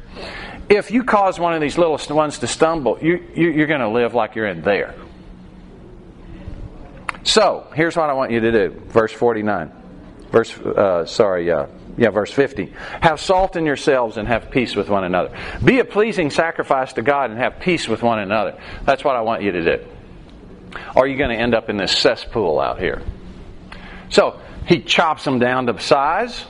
[0.73, 3.89] if you cause one of these little ones to stumble, you, you, are going to
[3.89, 4.95] live like you're in there.
[7.25, 8.71] So, here's what I want you to do.
[8.89, 9.71] Verse 49.
[10.31, 12.73] Verse, uh, sorry, uh, yeah, verse 50.
[13.01, 15.37] Have salt in yourselves and have peace with one another.
[15.63, 18.59] Be a pleasing sacrifice to God and have peace with one another.
[18.85, 19.87] That's what I want you to do.
[20.97, 23.03] Or you're going to end up in this cesspool out here.
[24.09, 26.45] So, he chops them down to size,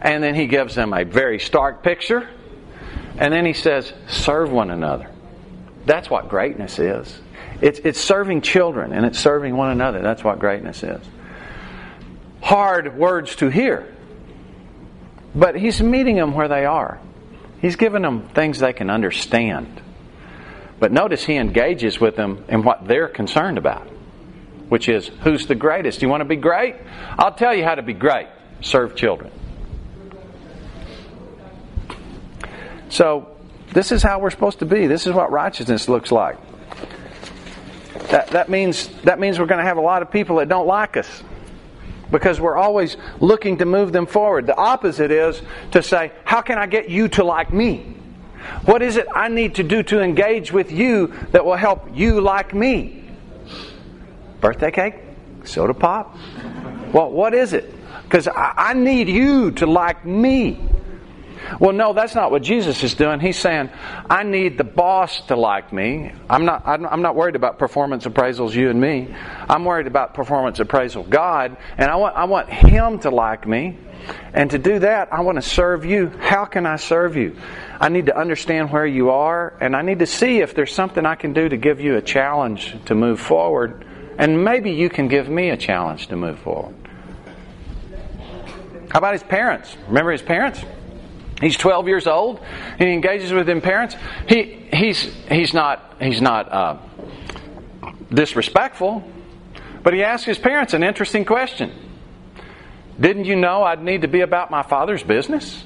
[0.00, 2.28] and then he gives them a very stark picture
[3.16, 5.08] and then he says, serve one another.
[5.86, 7.20] That's what greatness is.
[7.60, 10.02] It's, it's serving children and it's serving one another.
[10.02, 11.00] That's what greatness is.
[12.40, 13.94] Hard words to hear.
[15.34, 17.00] But he's meeting them where they are.
[17.60, 19.80] He's giving them things they can understand.
[20.78, 23.88] But notice he engages with them in what they're concerned about,
[24.68, 26.02] which is who's the greatest?
[26.02, 26.76] You want to be great?
[27.18, 28.26] I'll tell you how to be great.
[28.60, 29.30] Serve children.
[32.94, 33.26] So,
[33.72, 34.86] this is how we're supposed to be.
[34.86, 36.36] This is what righteousness looks like.
[38.10, 40.68] That, that, means, that means we're going to have a lot of people that don't
[40.68, 41.24] like us
[42.12, 44.46] because we're always looking to move them forward.
[44.46, 47.96] The opposite is to say, How can I get you to like me?
[48.64, 52.20] What is it I need to do to engage with you that will help you
[52.20, 53.02] like me?
[54.40, 54.94] Birthday cake?
[55.42, 56.16] Soda pop?
[56.92, 57.74] Well, what is it?
[58.04, 60.60] Because I, I need you to like me.
[61.60, 63.20] Well, no, that's not what Jesus is doing.
[63.20, 63.70] He's saying,
[64.08, 66.12] I need the boss to like me.
[66.28, 69.14] I'm not, I'm not worried about performance appraisals, you and me.
[69.48, 73.78] I'm worried about performance appraisal, God, and I want, I want Him to like me.
[74.34, 76.08] And to do that, I want to serve you.
[76.08, 77.36] How can I serve you?
[77.80, 81.06] I need to understand where you are, and I need to see if there's something
[81.06, 83.86] I can do to give you a challenge to move forward.
[84.18, 86.74] And maybe you can give me a challenge to move forward.
[88.90, 89.76] How about his parents?
[89.88, 90.62] Remember his parents?
[91.40, 92.40] He's 12 years old
[92.78, 93.96] he engages with his parents.
[94.28, 96.78] He, he's, he's not, he's not uh,
[98.12, 99.04] disrespectful,
[99.82, 101.72] but he asks his parents an interesting question.
[102.98, 105.64] Didn't you know I'd need to be about my father's business?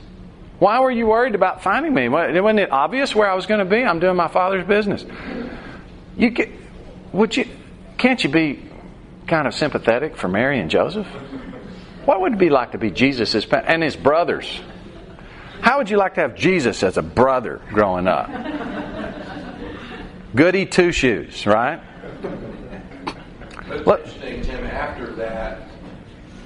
[0.59, 2.09] Why were you worried about finding me?
[2.09, 3.85] Wasn't it obvious where I was going to be?
[3.85, 5.04] I'm doing my father's business.
[6.16, 6.50] You get,
[7.12, 7.46] would you,
[7.96, 8.64] can't you be
[9.28, 11.07] kind of sympathetic for Mary and Joseph?
[12.07, 14.61] What would it be like to be Jesus' and his brothers?
[15.60, 18.30] How would you like to have Jesus as a brother growing up?
[20.34, 21.80] Goody two shoes, right?
[23.84, 25.68] But interesting, Tim, after that,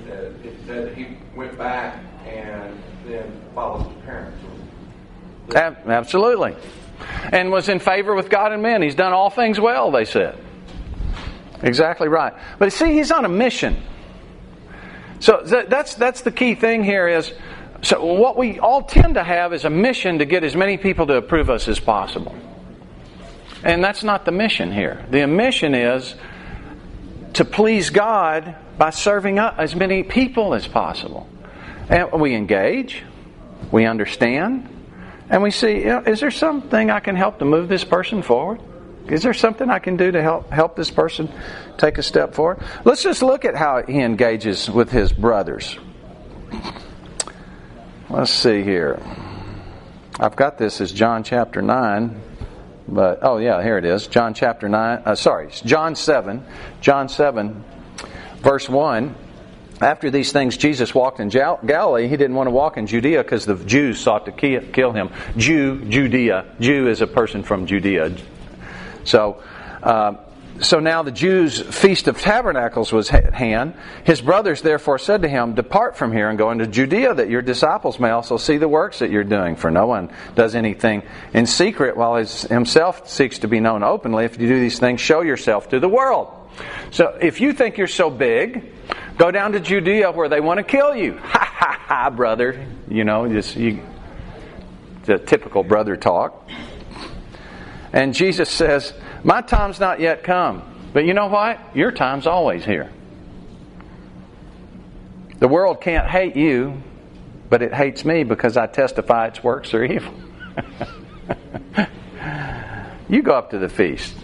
[0.09, 4.39] uh, it said he went back and then followed his parents.
[5.55, 6.57] Absolutely.
[7.33, 8.83] And was in favor with God and men.
[8.83, 10.39] He's done all things well, they said.
[11.63, 12.33] Exactly right.
[12.59, 13.77] But see, he's on a mission.
[15.21, 17.33] So that's, that's the key thing here is
[17.83, 21.09] so, what we all tend to have is a mission to get as many people
[21.09, 22.35] to approve us as possible.
[23.65, 25.05] And that's not the mission here.
[25.11, 26.15] The mission is
[27.35, 31.29] to please God by serving up as many people as possible.
[31.89, 33.03] And we engage,
[33.73, 34.69] we understand,
[35.29, 38.61] and we see is there something I can help to move this person forward?
[39.09, 41.29] Is there something I can do to help help this person
[41.79, 42.63] take a step forward?
[42.85, 45.77] Let's just look at how he engages with his brothers.
[48.13, 49.01] Let's see here.
[50.21, 52.21] I've got this as John chapter 9,
[52.87, 54.07] but oh yeah, here it is.
[54.07, 56.45] John chapter 9, uh, sorry, John 7.
[56.83, 57.65] John 7,
[58.41, 59.15] verse 1.
[59.81, 62.07] After these things, Jesus walked in Galilee.
[62.07, 65.09] He didn't want to walk in Judea because the Jews sought to kill him.
[65.39, 66.45] Jew, Judea.
[66.61, 68.15] Jew is a person from Judea.
[69.05, 69.43] So,
[69.83, 70.17] uh,
[70.63, 73.75] so now the Jews' feast of tabernacles was at hand.
[74.05, 77.43] His brothers therefore said to him, Depart from here and go into Judea, that your
[77.43, 79.57] disciples may also see the works that you're doing.
[79.57, 81.03] For no one does anything
[81.35, 84.25] in secret while his, himself seeks to be known openly.
[84.25, 86.33] If you do these things, show yourself to the world.
[86.91, 88.73] So if you think you're so big,
[89.17, 91.19] go down to Judea where they want to kill you.
[91.33, 92.67] Ha ha ha, brother.
[92.89, 93.83] You know, just you,
[95.05, 96.49] the typical brother talk.
[97.93, 98.93] And Jesus says,
[99.25, 100.63] My time's not yet come.
[100.93, 101.59] But you know what?
[101.75, 102.91] Your time's always here.
[105.39, 106.83] The world can't hate you,
[107.49, 110.15] but it hates me because I testify its works are evil.
[113.09, 114.15] you go up to the feast.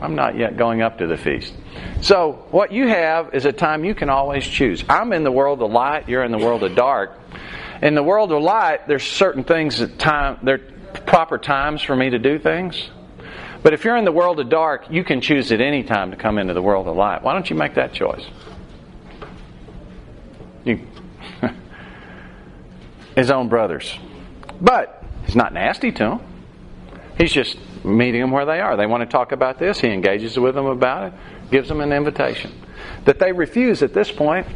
[0.00, 1.52] I'm not yet going up to the feast.
[2.00, 4.84] So, what you have is a time you can always choose.
[4.88, 7.18] I'm in the world of light, you're in the world of dark.
[7.82, 11.94] In the world of light, there's certain things that time, there are proper times for
[11.94, 12.90] me to do things.
[13.62, 16.16] But if you're in the world of dark, you can choose at any time to
[16.16, 17.22] come into the world of light.
[17.22, 18.24] Why don't you make that choice?
[20.64, 20.86] You,
[23.16, 23.96] his own brothers.
[24.60, 26.20] But he's not nasty to them.
[27.18, 28.76] He's just meeting them where they are.
[28.76, 29.80] They want to talk about this.
[29.80, 32.52] He engages with them about it, gives them an invitation.
[33.04, 34.46] That they refuse at this point,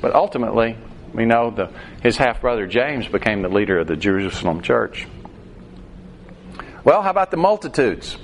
[0.00, 0.76] but ultimately,
[1.14, 1.70] we know the,
[2.02, 5.06] his half brother James became the leader of the Jerusalem church.
[6.84, 8.16] Well, how about the multitudes?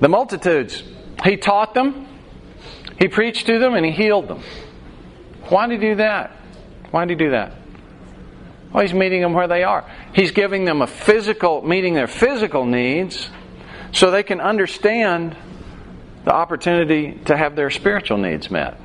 [0.00, 0.82] The multitudes.
[1.22, 2.06] He taught them,
[2.98, 4.42] he preached to them, and he healed them.
[5.48, 6.30] Why did he do that?
[6.90, 7.52] Why did he do that?
[8.72, 9.90] Well, he's meeting them where they are.
[10.14, 13.28] He's giving them a physical, meeting their physical needs
[13.92, 15.36] so they can understand
[16.24, 18.78] the opportunity to have their spiritual needs met.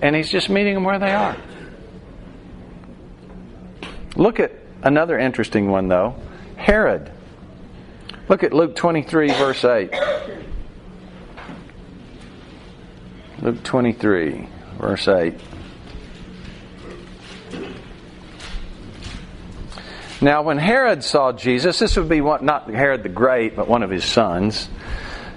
[0.00, 1.36] And he's just meeting them where they are.
[4.16, 6.14] Look at another interesting one, though
[6.70, 7.10] Herod.
[8.28, 9.92] Look at Luke 23, verse 8.
[13.42, 15.34] Luke 23, verse 8.
[20.20, 23.82] Now, when Herod saw Jesus, this would be one, not Herod the Great, but one
[23.82, 24.68] of his sons.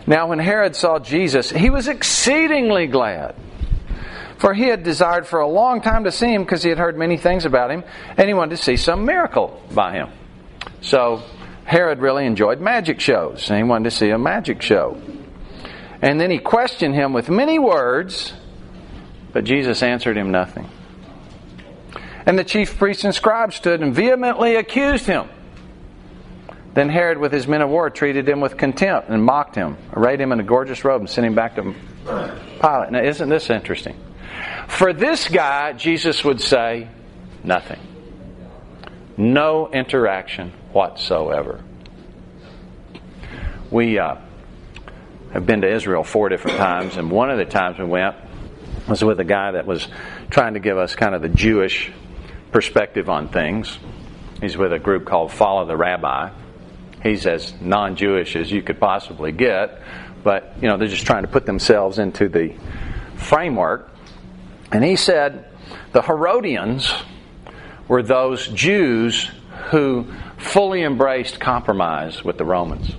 [0.06, 3.34] Now, when Herod saw Jesus, he was exceedingly glad.
[4.38, 6.96] For he had desired for a long time to see him because he had heard
[6.96, 7.84] many things about him,
[8.18, 10.10] and he wanted to see some miracle by him.
[10.84, 11.24] So,
[11.64, 15.02] Herod really enjoyed magic shows, and he wanted to see a magic show.
[16.02, 18.34] And then he questioned him with many words,
[19.32, 20.70] but Jesus answered him nothing.
[22.26, 25.30] And the chief priests and scribes stood and vehemently accused him.
[26.74, 30.20] Then Herod, with his men of war, treated him with contempt and mocked him, arrayed
[30.20, 31.74] him in a gorgeous robe, and sent him back to
[32.60, 32.92] Pilate.
[32.92, 33.96] Now, isn't this interesting?
[34.68, 36.90] For this guy, Jesus would say
[37.42, 37.80] nothing.
[39.16, 41.64] No interaction whatsoever.
[43.72, 44.18] We uh,
[45.32, 48.16] have been to Israel four different times, and one of the times we went
[48.88, 49.88] was with a guy that was
[50.30, 51.92] trying to give us kind of the Jewish
[52.52, 53.78] perspective on things.
[54.42, 56.32] He's with a group called Follow the Rabbi.
[57.02, 59.82] He's as non Jewish as you could possibly get,
[60.24, 62.56] but you know, they're just trying to put themselves into the
[63.16, 63.90] framework.
[64.72, 65.46] And he said
[65.92, 66.92] the Herodians
[67.88, 69.30] were those Jews
[69.70, 70.08] who
[70.44, 72.92] fully embraced compromise with the Romans.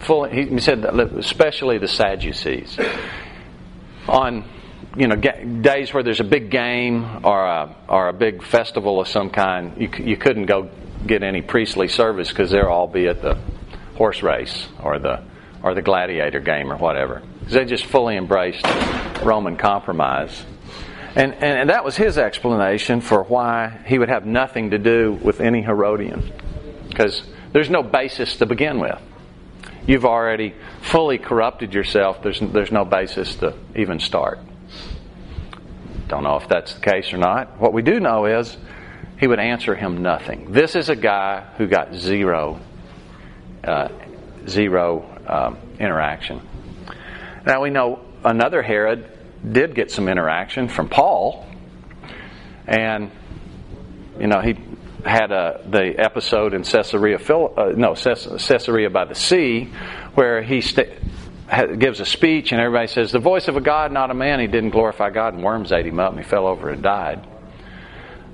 [0.00, 2.78] Fully, he said, especially the Sadducees.
[4.08, 4.44] On
[4.96, 9.08] you know days where there's a big game or a, or a big festival of
[9.08, 10.68] some kind, you, you couldn't go
[11.06, 13.38] get any priestly service because they'll all be at the
[13.96, 15.22] horse race or the
[15.62, 17.22] or the gladiator game or whatever.
[17.42, 18.66] They just fully embraced
[19.22, 20.44] Roman compromise.
[21.14, 25.18] And, and, and that was his explanation for why he would have nothing to do
[25.22, 26.32] with any Herodian.
[26.88, 27.22] Because
[27.52, 28.98] there's no basis to begin with.
[29.86, 32.22] You've already fully corrupted yourself.
[32.22, 34.38] There's, there's no basis to even start.
[36.08, 37.60] Don't know if that's the case or not.
[37.60, 38.56] What we do know is
[39.18, 40.52] he would answer him nothing.
[40.52, 42.60] This is a guy who got zero,
[43.64, 43.88] uh,
[44.48, 46.40] zero um, interaction.
[47.44, 49.11] Now we know another Herod
[49.50, 51.46] did get some interaction from Paul,
[52.66, 53.10] and
[54.18, 54.56] you know he
[55.04, 59.64] had a, the episode in Caesarea, uh, no, Caesarea by the Sea,
[60.14, 60.90] where he st-
[61.78, 64.40] gives a speech and everybody says, The voice of a God, not a man.
[64.40, 67.26] He didn't glorify God, and worms ate him up, and he fell over and died.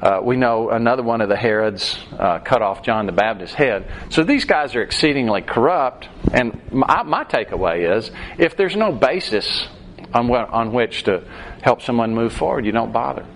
[0.01, 3.91] Uh, we know another one of the Herods uh, cut off John the Baptist's head.
[4.11, 6.09] So these guys are exceedingly corrupt.
[6.33, 9.67] And my, my takeaway is if there's no basis
[10.15, 11.25] on, on which to
[11.63, 13.27] help someone move forward, you don't bother.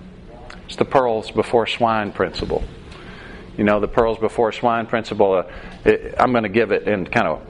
[0.66, 2.62] It's the pearls before swine principle.
[3.56, 5.50] You know, the pearls before swine principle, uh,
[5.84, 7.46] it, I'm going to give it in kind of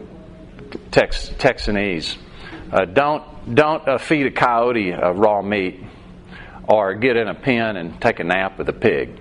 [0.91, 2.17] Tex, Texanese.
[2.73, 5.85] Uh, don't don't uh, feed a coyote raw meat
[6.67, 9.21] or get in a pen and take a nap with a pig.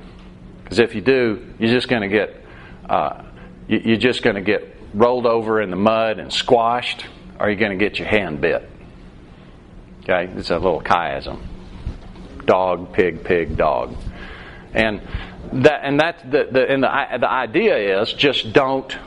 [0.64, 2.46] Because if you do, you're just going to get
[2.90, 3.24] uh,
[3.68, 7.06] you're just going to get rolled over in the mud and squashed,
[7.40, 8.71] or you're going to get your hand bit.
[10.04, 11.42] Okay, it's a little chiasm:
[12.46, 13.96] dog, pig, pig, dog,
[14.74, 15.02] and
[15.54, 18.98] that and that the, the and the the idea is just don't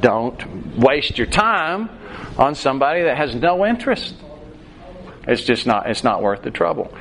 [0.00, 1.90] don't waste your time
[2.38, 4.14] on somebody that has no interest.
[5.28, 6.92] It's just not it's not worth the trouble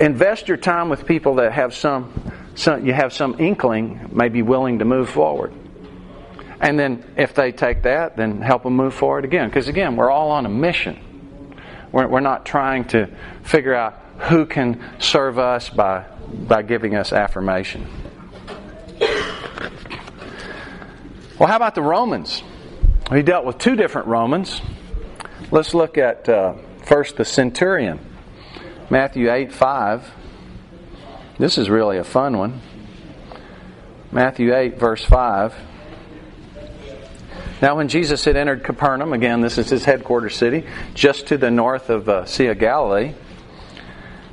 [0.00, 2.12] invest your time with people that have some,
[2.54, 5.52] some you have some inkling, may be willing to move forward.
[6.60, 9.48] And then if they take that, then help them move forward again.
[9.48, 10.98] Because again, we're all on a mission.
[11.94, 13.08] We're, we're not trying to
[13.44, 17.86] figure out who can serve us by, by giving us affirmation.
[21.38, 22.42] Well, how about the Romans?
[23.12, 24.60] We dealt with two different Romans.
[25.52, 28.00] Let's look at uh, first the centurion.
[28.90, 30.10] Matthew 8 5.
[31.38, 32.60] This is really a fun one.
[34.10, 35.54] Matthew 8, verse 5.
[37.62, 41.50] Now, when Jesus had entered Capernaum, again, this is his headquarters city, just to the
[41.50, 43.14] north of uh, Sea of Galilee,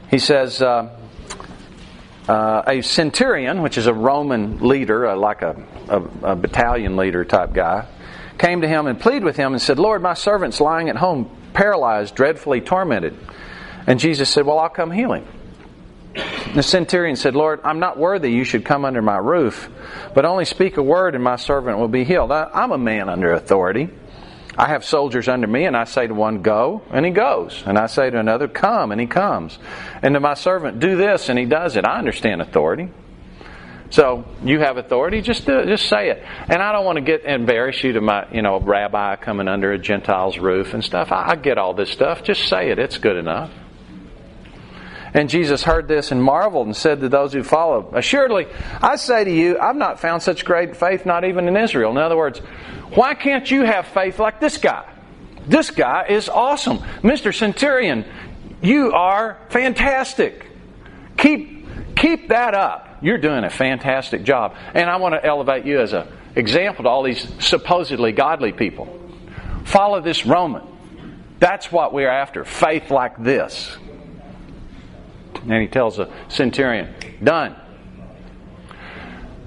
[0.10, 0.90] he says, uh,
[2.28, 7.24] uh, a centurion, which is a Roman leader, uh, like a, a, a battalion leader
[7.24, 7.88] type guy,
[8.38, 11.30] came to him and pleaded with him and said, Lord, my servant's lying at home,
[11.54, 13.16] paralyzed, dreadfully tormented.
[13.88, 15.26] And Jesus said, Well, I'll come heal him.
[16.54, 19.70] The centurion said, Lord, I'm not worthy you should come under my roof,
[20.14, 22.32] but only speak a word and my servant will be healed.
[22.32, 23.90] I, am a man under authority.
[24.58, 27.64] I have soldiers under me, and I say to one, Go, and he goes.
[27.66, 29.58] And I say to another, Come, and he comes.
[30.02, 31.86] And to my servant, Do this, and he does it.
[31.86, 32.90] I understand authority.
[33.92, 36.24] So you have authority, just do it, just say it.
[36.50, 39.72] And I don't want to get embarrass you to my, you know, rabbi coming under
[39.72, 41.12] a Gentile's roof and stuff.
[41.12, 42.24] I, I get all this stuff.
[42.24, 42.80] Just say it.
[42.80, 43.52] It's good enough.
[45.14, 48.48] And Jesus heard this and marveled and said to those who followed, Assuredly,
[48.82, 51.92] I say to you, I've not found such great faith, not even in Israel.
[51.92, 52.40] In other words,
[52.94, 54.88] why can't you have faith like this guy?
[55.48, 56.78] This guy is awesome.
[57.02, 57.36] Mr.
[57.36, 58.06] Centurion,
[58.62, 60.46] you are fantastic.
[61.18, 63.00] Keep, keep that up.
[63.02, 64.56] You're doing a fantastic job.
[64.74, 69.00] And I want to elevate you as an example to all these supposedly godly people.
[69.66, 70.64] Follow this Roman.
[71.40, 73.76] That's what we're after faith like this.
[75.44, 77.56] And he tells the centurion, Done.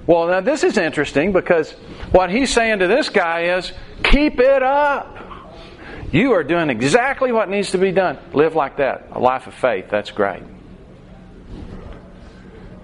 [0.06, 1.72] Well, now this is interesting because
[2.12, 3.72] what he's saying to this guy is,
[4.02, 5.18] Keep it up.
[6.12, 8.18] You are doing exactly what needs to be done.
[8.32, 9.08] Live like that.
[9.12, 9.86] A life of faith.
[9.90, 10.42] That's great.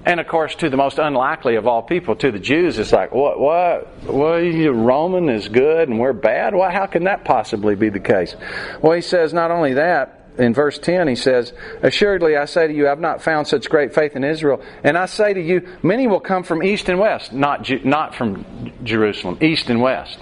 [0.05, 3.13] And of course, to the most unlikely of all people, to the Jews, it's like,
[3.13, 6.55] what, what, what, you Roman is good and we're bad?
[6.55, 8.35] Well, how can that possibly be the case?
[8.81, 11.53] Well, he says not only that, in verse 10, he says,
[11.83, 14.63] Assuredly, I say to you, I've not found such great faith in Israel.
[14.85, 18.73] And I say to you, many will come from east and west, not, not from
[18.83, 20.19] Jerusalem, east and west.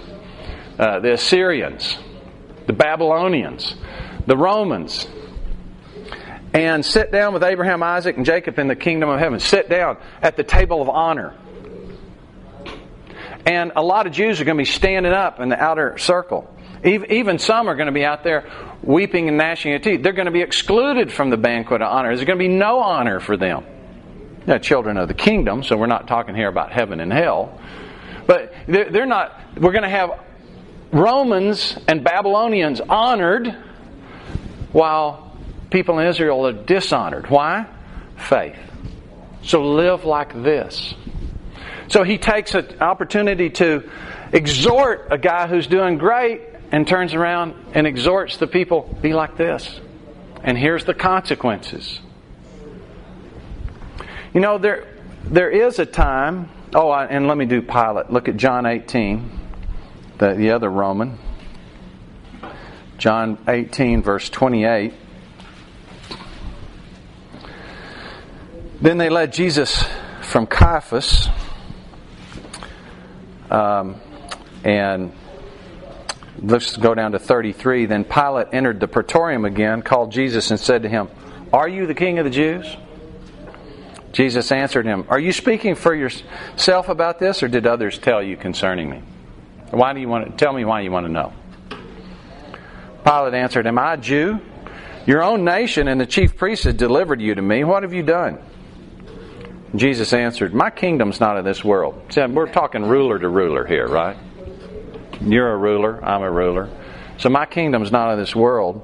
[0.77, 1.97] Uh, the Assyrians,
[2.67, 3.75] the Babylonians,
[4.25, 5.07] the Romans,
[6.53, 9.39] and sit down with Abraham, Isaac, and Jacob in the kingdom of heaven.
[9.39, 11.35] Sit down at the table of honor.
[13.45, 16.53] And a lot of Jews are going to be standing up in the outer circle.
[16.83, 18.49] Even some are going to be out there
[18.81, 20.01] weeping and gnashing of teeth.
[20.01, 22.09] They're going to be excluded from the banquet of honor.
[22.09, 23.65] There's going to be no honor for them.
[24.45, 27.59] They're children of the kingdom, so we're not talking here about heaven and hell.
[28.25, 30.11] But they're not, we're going to have
[30.91, 33.47] Romans and Babylonians honored
[34.71, 35.37] while
[35.69, 37.29] people in Israel are dishonored.
[37.29, 37.67] Why?
[38.15, 38.57] Faith.
[39.43, 40.93] So live like this.
[41.89, 43.89] So he takes an opportunity to
[44.31, 49.37] exhort a guy who's doing great and turns around and exhorts the people be like
[49.37, 49.79] this.
[50.43, 51.99] And here's the consequences.
[54.33, 54.87] You know, there,
[55.25, 56.49] there is a time.
[56.73, 58.11] Oh, and let me do Pilate.
[58.11, 59.39] Look at John 18,
[60.19, 61.17] the, the other Roman.
[62.97, 64.93] John 18, verse 28.
[68.81, 69.83] Then they led Jesus
[70.21, 71.27] from Caiaphas
[73.49, 73.99] Um,
[74.63, 75.11] and
[76.41, 77.85] let's go down to 33.
[77.85, 81.09] Then Pilate entered the praetorium again, called Jesus, and said to him,
[81.51, 82.77] Are you the king of the Jews?
[84.11, 88.37] Jesus answered him, Are you speaking for yourself about this, or did others tell you
[88.37, 89.01] concerning me?
[89.71, 91.33] Why do you want to tell me why you want to know?
[93.03, 94.39] Pilate answered, Am I a Jew?
[95.05, 97.63] Your own nation and the chief priests have delivered you to me.
[97.63, 98.39] What have you done?
[99.75, 102.01] Jesus answered, My kingdom's not of this world.
[102.09, 104.17] See, we're talking ruler to ruler here, right?
[105.21, 106.69] You're a ruler, I'm a ruler.
[107.17, 108.81] So my kingdom's not of this world.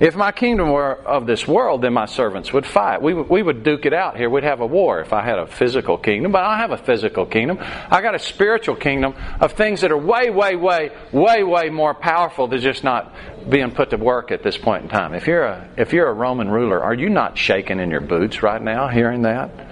[0.00, 3.02] If my kingdom were of this world, then my servants would fight.
[3.02, 4.30] We, we would duke it out here.
[4.30, 6.82] We'd have a war if I had a physical kingdom, but I don't have a
[6.82, 7.58] physical kingdom.
[7.60, 11.92] I got a spiritual kingdom of things that are way, way, way, way, way more
[11.92, 13.14] powerful than just not
[13.50, 15.12] being put to work at this point in time.
[15.12, 18.42] If you're a, if you're a Roman ruler, are you not shaking in your boots
[18.42, 19.69] right now hearing that?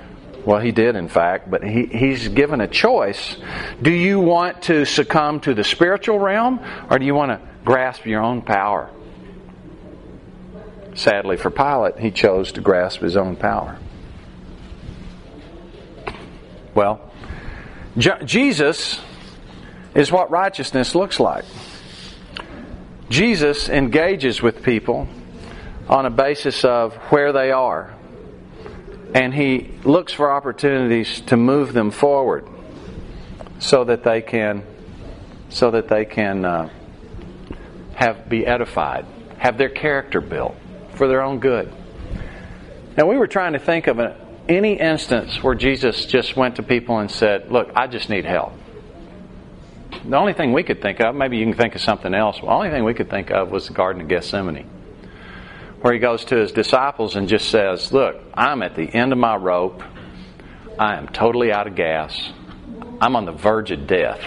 [0.48, 3.36] Well, he did, in fact, but he, he's given a choice.
[3.82, 8.06] Do you want to succumb to the spiritual realm, or do you want to grasp
[8.06, 8.88] your own power?
[10.94, 13.78] Sadly for Pilate, he chose to grasp his own power.
[16.74, 17.12] Well,
[17.98, 18.98] Jesus
[19.94, 21.44] is what righteousness looks like.
[23.10, 25.08] Jesus engages with people
[25.90, 27.94] on a basis of where they are,
[29.14, 32.46] and he looks for opportunities to move them forward
[33.58, 34.62] so that they can
[35.50, 36.68] so that they can uh,
[37.94, 39.06] have be edified,
[39.38, 40.54] have their character built
[40.94, 41.72] for their own good.
[42.96, 44.16] Now, we were trying to think of a,
[44.48, 48.52] any instance where Jesus just went to people and said, Look, I just need help.
[50.04, 52.46] The only thing we could think of, maybe you can think of something else, the
[52.46, 54.68] only thing we could think of was the Garden of Gethsemane,
[55.80, 59.18] where he goes to his disciples and just says, Look, I'm at the end of
[59.18, 59.82] my rope.
[60.78, 62.32] I am totally out of gas.
[63.00, 64.20] I'm on the verge of death.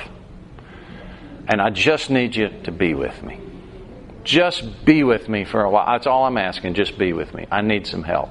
[1.48, 3.40] And I just need you to be with me.
[4.24, 5.86] Just be with me for a while.
[5.88, 6.76] That's all I'm asking.
[6.76, 7.48] Just be with me.
[7.52, 8.30] I need some help.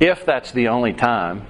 [0.00, 1.46] If that's the only time,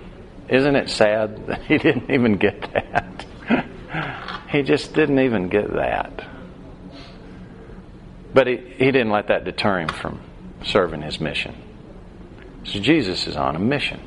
[0.49, 3.25] isn't it sad that he didn't even get that?
[4.51, 6.27] he just didn't even get that.
[8.37, 10.21] But he, he didn't let that deter him from
[10.63, 11.55] serving his mission.
[12.65, 13.99] So Jesus is on a mission.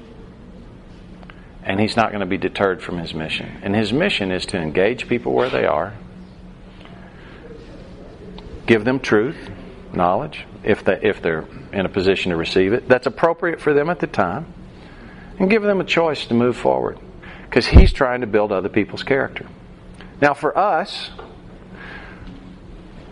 [1.63, 3.59] And he's not going to be deterred from his mission.
[3.63, 5.95] And his mission is to engage people where they are
[8.67, 9.49] give them truth,
[9.93, 13.89] knowledge, if, they, if they're in a position to receive it, that's appropriate for them
[13.89, 14.45] at the time,
[15.39, 16.99] and give them a choice to move forward.
[17.45, 19.47] Because He's trying to build other people's character.
[20.21, 21.09] Now, for us,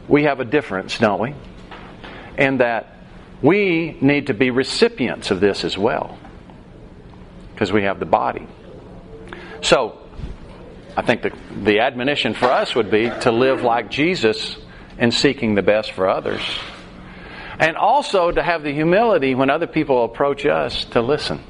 [0.07, 1.33] we have a difference, don't we?
[2.37, 2.97] And that
[3.41, 6.17] we need to be recipients of this as well.
[7.53, 8.47] Because we have the body.
[9.61, 9.99] So,
[10.95, 11.31] I think the,
[11.63, 14.57] the admonition for us would be to live like Jesus
[14.97, 16.41] in seeking the best for others.
[17.59, 21.41] And also to have the humility when other people approach us to listen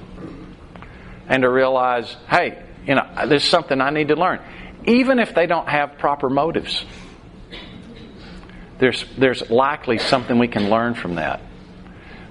[1.28, 4.40] and to realize, hey, you know, there's something I need to learn.
[4.86, 6.86] Even if they don't have proper motives,
[8.80, 11.42] there's, there's likely something we can learn from that.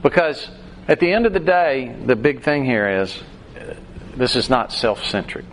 [0.03, 0.49] Because
[0.89, 3.17] at the end of the day, the big thing here is
[3.59, 3.75] uh,
[4.17, 5.45] this is not self centric,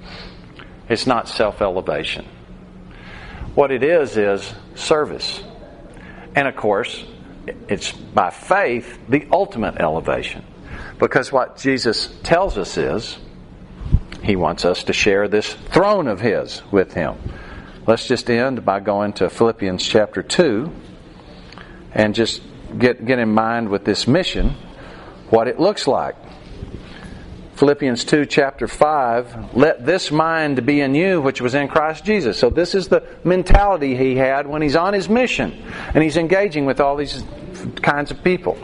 [0.89, 2.25] it's not self elevation.
[3.55, 5.41] What it is, is service.
[6.35, 7.03] And of course,
[7.67, 10.43] it's by faith the ultimate elevation.
[10.97, 13.17] Because what Jesus tells us is,
[14.23, 17.15] he wants us to share this throne of his with him.
[17.85, 20.71] Let's just end by going to Philippians chapter 2
[21.91, 22.41] and just
[22.79, 24.55] get, get in mind with this mission
[25.29, 26.15] what it looks like.
[27.55, 32.39] Philippians 2, chapter 5, let this mind be in you which was in Christ Jesus.
[32.39, 35.51] So, this is the mentality he had when he's on his mission
[35.93, 37.21] and he's engaging with all these
[37.81, 38.57] kinds of people.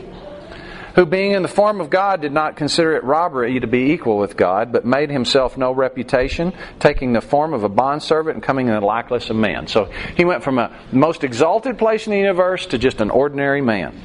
[0.99, 4.17] Who, being in the form of God, did not consider it robbery to be equal
[4.17, 8.67] with God, but made himself no reputation, taking the form of a bondservant and coming
[8.67, 9.67] in the likeness of man.
[9.67, 9.85] So,
[10.17, 13.97] he went from a most exalted place in the universe to just an ordinary man.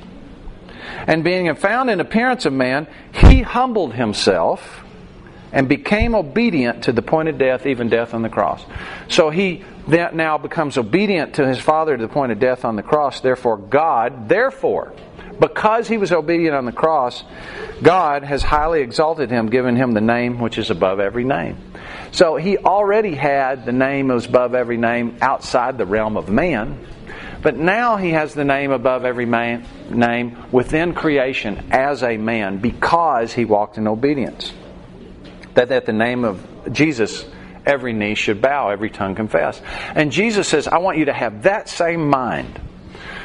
[1.08, 4.84] And being found in appearance of man, he humbled himself
[5.50, 8.64] and became obedient to the point of death, even death on the cross.
[9.08, 12.84] So he now becomes obedient to his Father to the point of death on the
[12.84, 13.18] cross.
[13.20, 14.92] Therefore, God, therefore,
[15.38, 17.24] because he was obedient on the cross,
[17.82, 21.56] God has highly exalted him, given him the name which is above every name.
[22.12, 26.28] So he already had the name that was above every name outside the realm of
[26.28, 26.86] man.
[27.42, 32.58] But now he has the name above every man, name within creation as a man
[32.58, 34.52] because he walked in obedience.
[35.54, 37.24] That at the name of Jesus,
[37.66, 39.60] every knee should bow, every tongue confess.
[39.94, 42.60] And Jesus says, I want you to have that same mind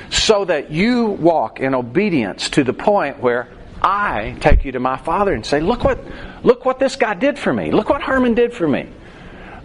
[0.10, 3.48] so that you walk in obedience to the point where
[3.82, 6.00] I take you to my Father and say, Look what,
[6.44, 7.72] look what this guy did for me.
[7.72, 8.90] Look what Herman did for me.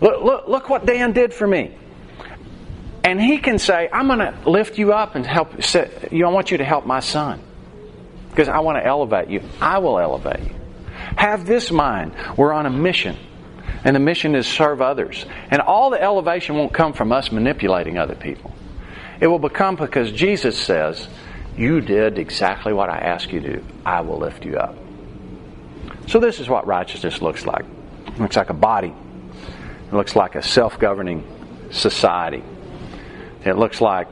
[0.00, 1.74] Look, look, look what Dan did for me.
[3.02, 5.52] And he can say, I'm going to lift you up and help.
[6.10, 7.40] You, I want you to help my son
[8.30, 9.42] because I want to elevate you.
[9.60, 10.54] I will elevate you.
[11.16, 12.12] Have this mind.
[12.36, 13.16] We're on a mission.
[13.84, 15.26] And the mission is serve others.
[15.50, 18.54] And all the elevation won't come from us manipulating other people.
[19.20, 21.08] It will become because Jesus says,
[21.56, 23.64] You did exactly what I asked you to do.
[23.84, 24.76] I will lift you up.
[26.06, 27.64] So, this is what righteousness looks like.
[28.06, 28.94] It looks like a body,
[29.86, 31.26] it looks like a self governing
[31.70, 32.42] society,
[33.44, 34.08] it looks like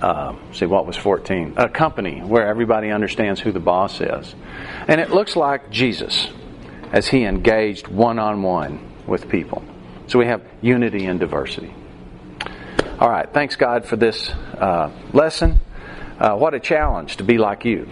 [0.00, 4.34] uh, see what was 14 a company where everybody understands who the boss is.
[4.88, 6.28] And it looks like jesus
[6.90, 9.62] as he engaged one-on-one with people.
[10.06, 11.74] So we have unity and diversity
[12.98, 15.60] all right thanks god for this uh, lesson.
[16.18, 17.88] Uh, what a challenge to be like you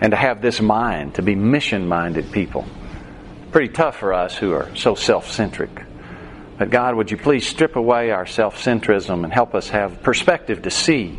[0.00, 2.66] and to have this mind to be mission-minded people.
[3.52, 5.70] Pretty tough for us who are so self-centric.
[6.58, 10.62] But God, would you please strip away our self centrism and help us have perspective
[10.62, 11.18] to see,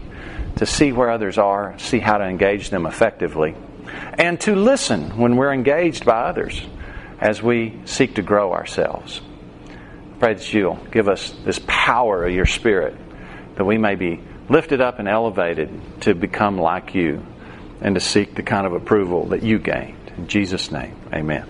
[0.57, 3.55] to see where others are, see how to engage them effectively,
[4.15, 6.61] and to listen when we're engaged by others
[7.21, 9.21] as we seek to grow ourselves.
[9.69, 12.95] I Pray that you'll give us this power of your Spirit
[13.56, 15.70] that we may be lifted up and elevated
[16.01, 17.26] to become like you
[17.82, 20.12] and to seek the kind of approval that you gained.
[20.18, 21.47] In Jesus' name, amen.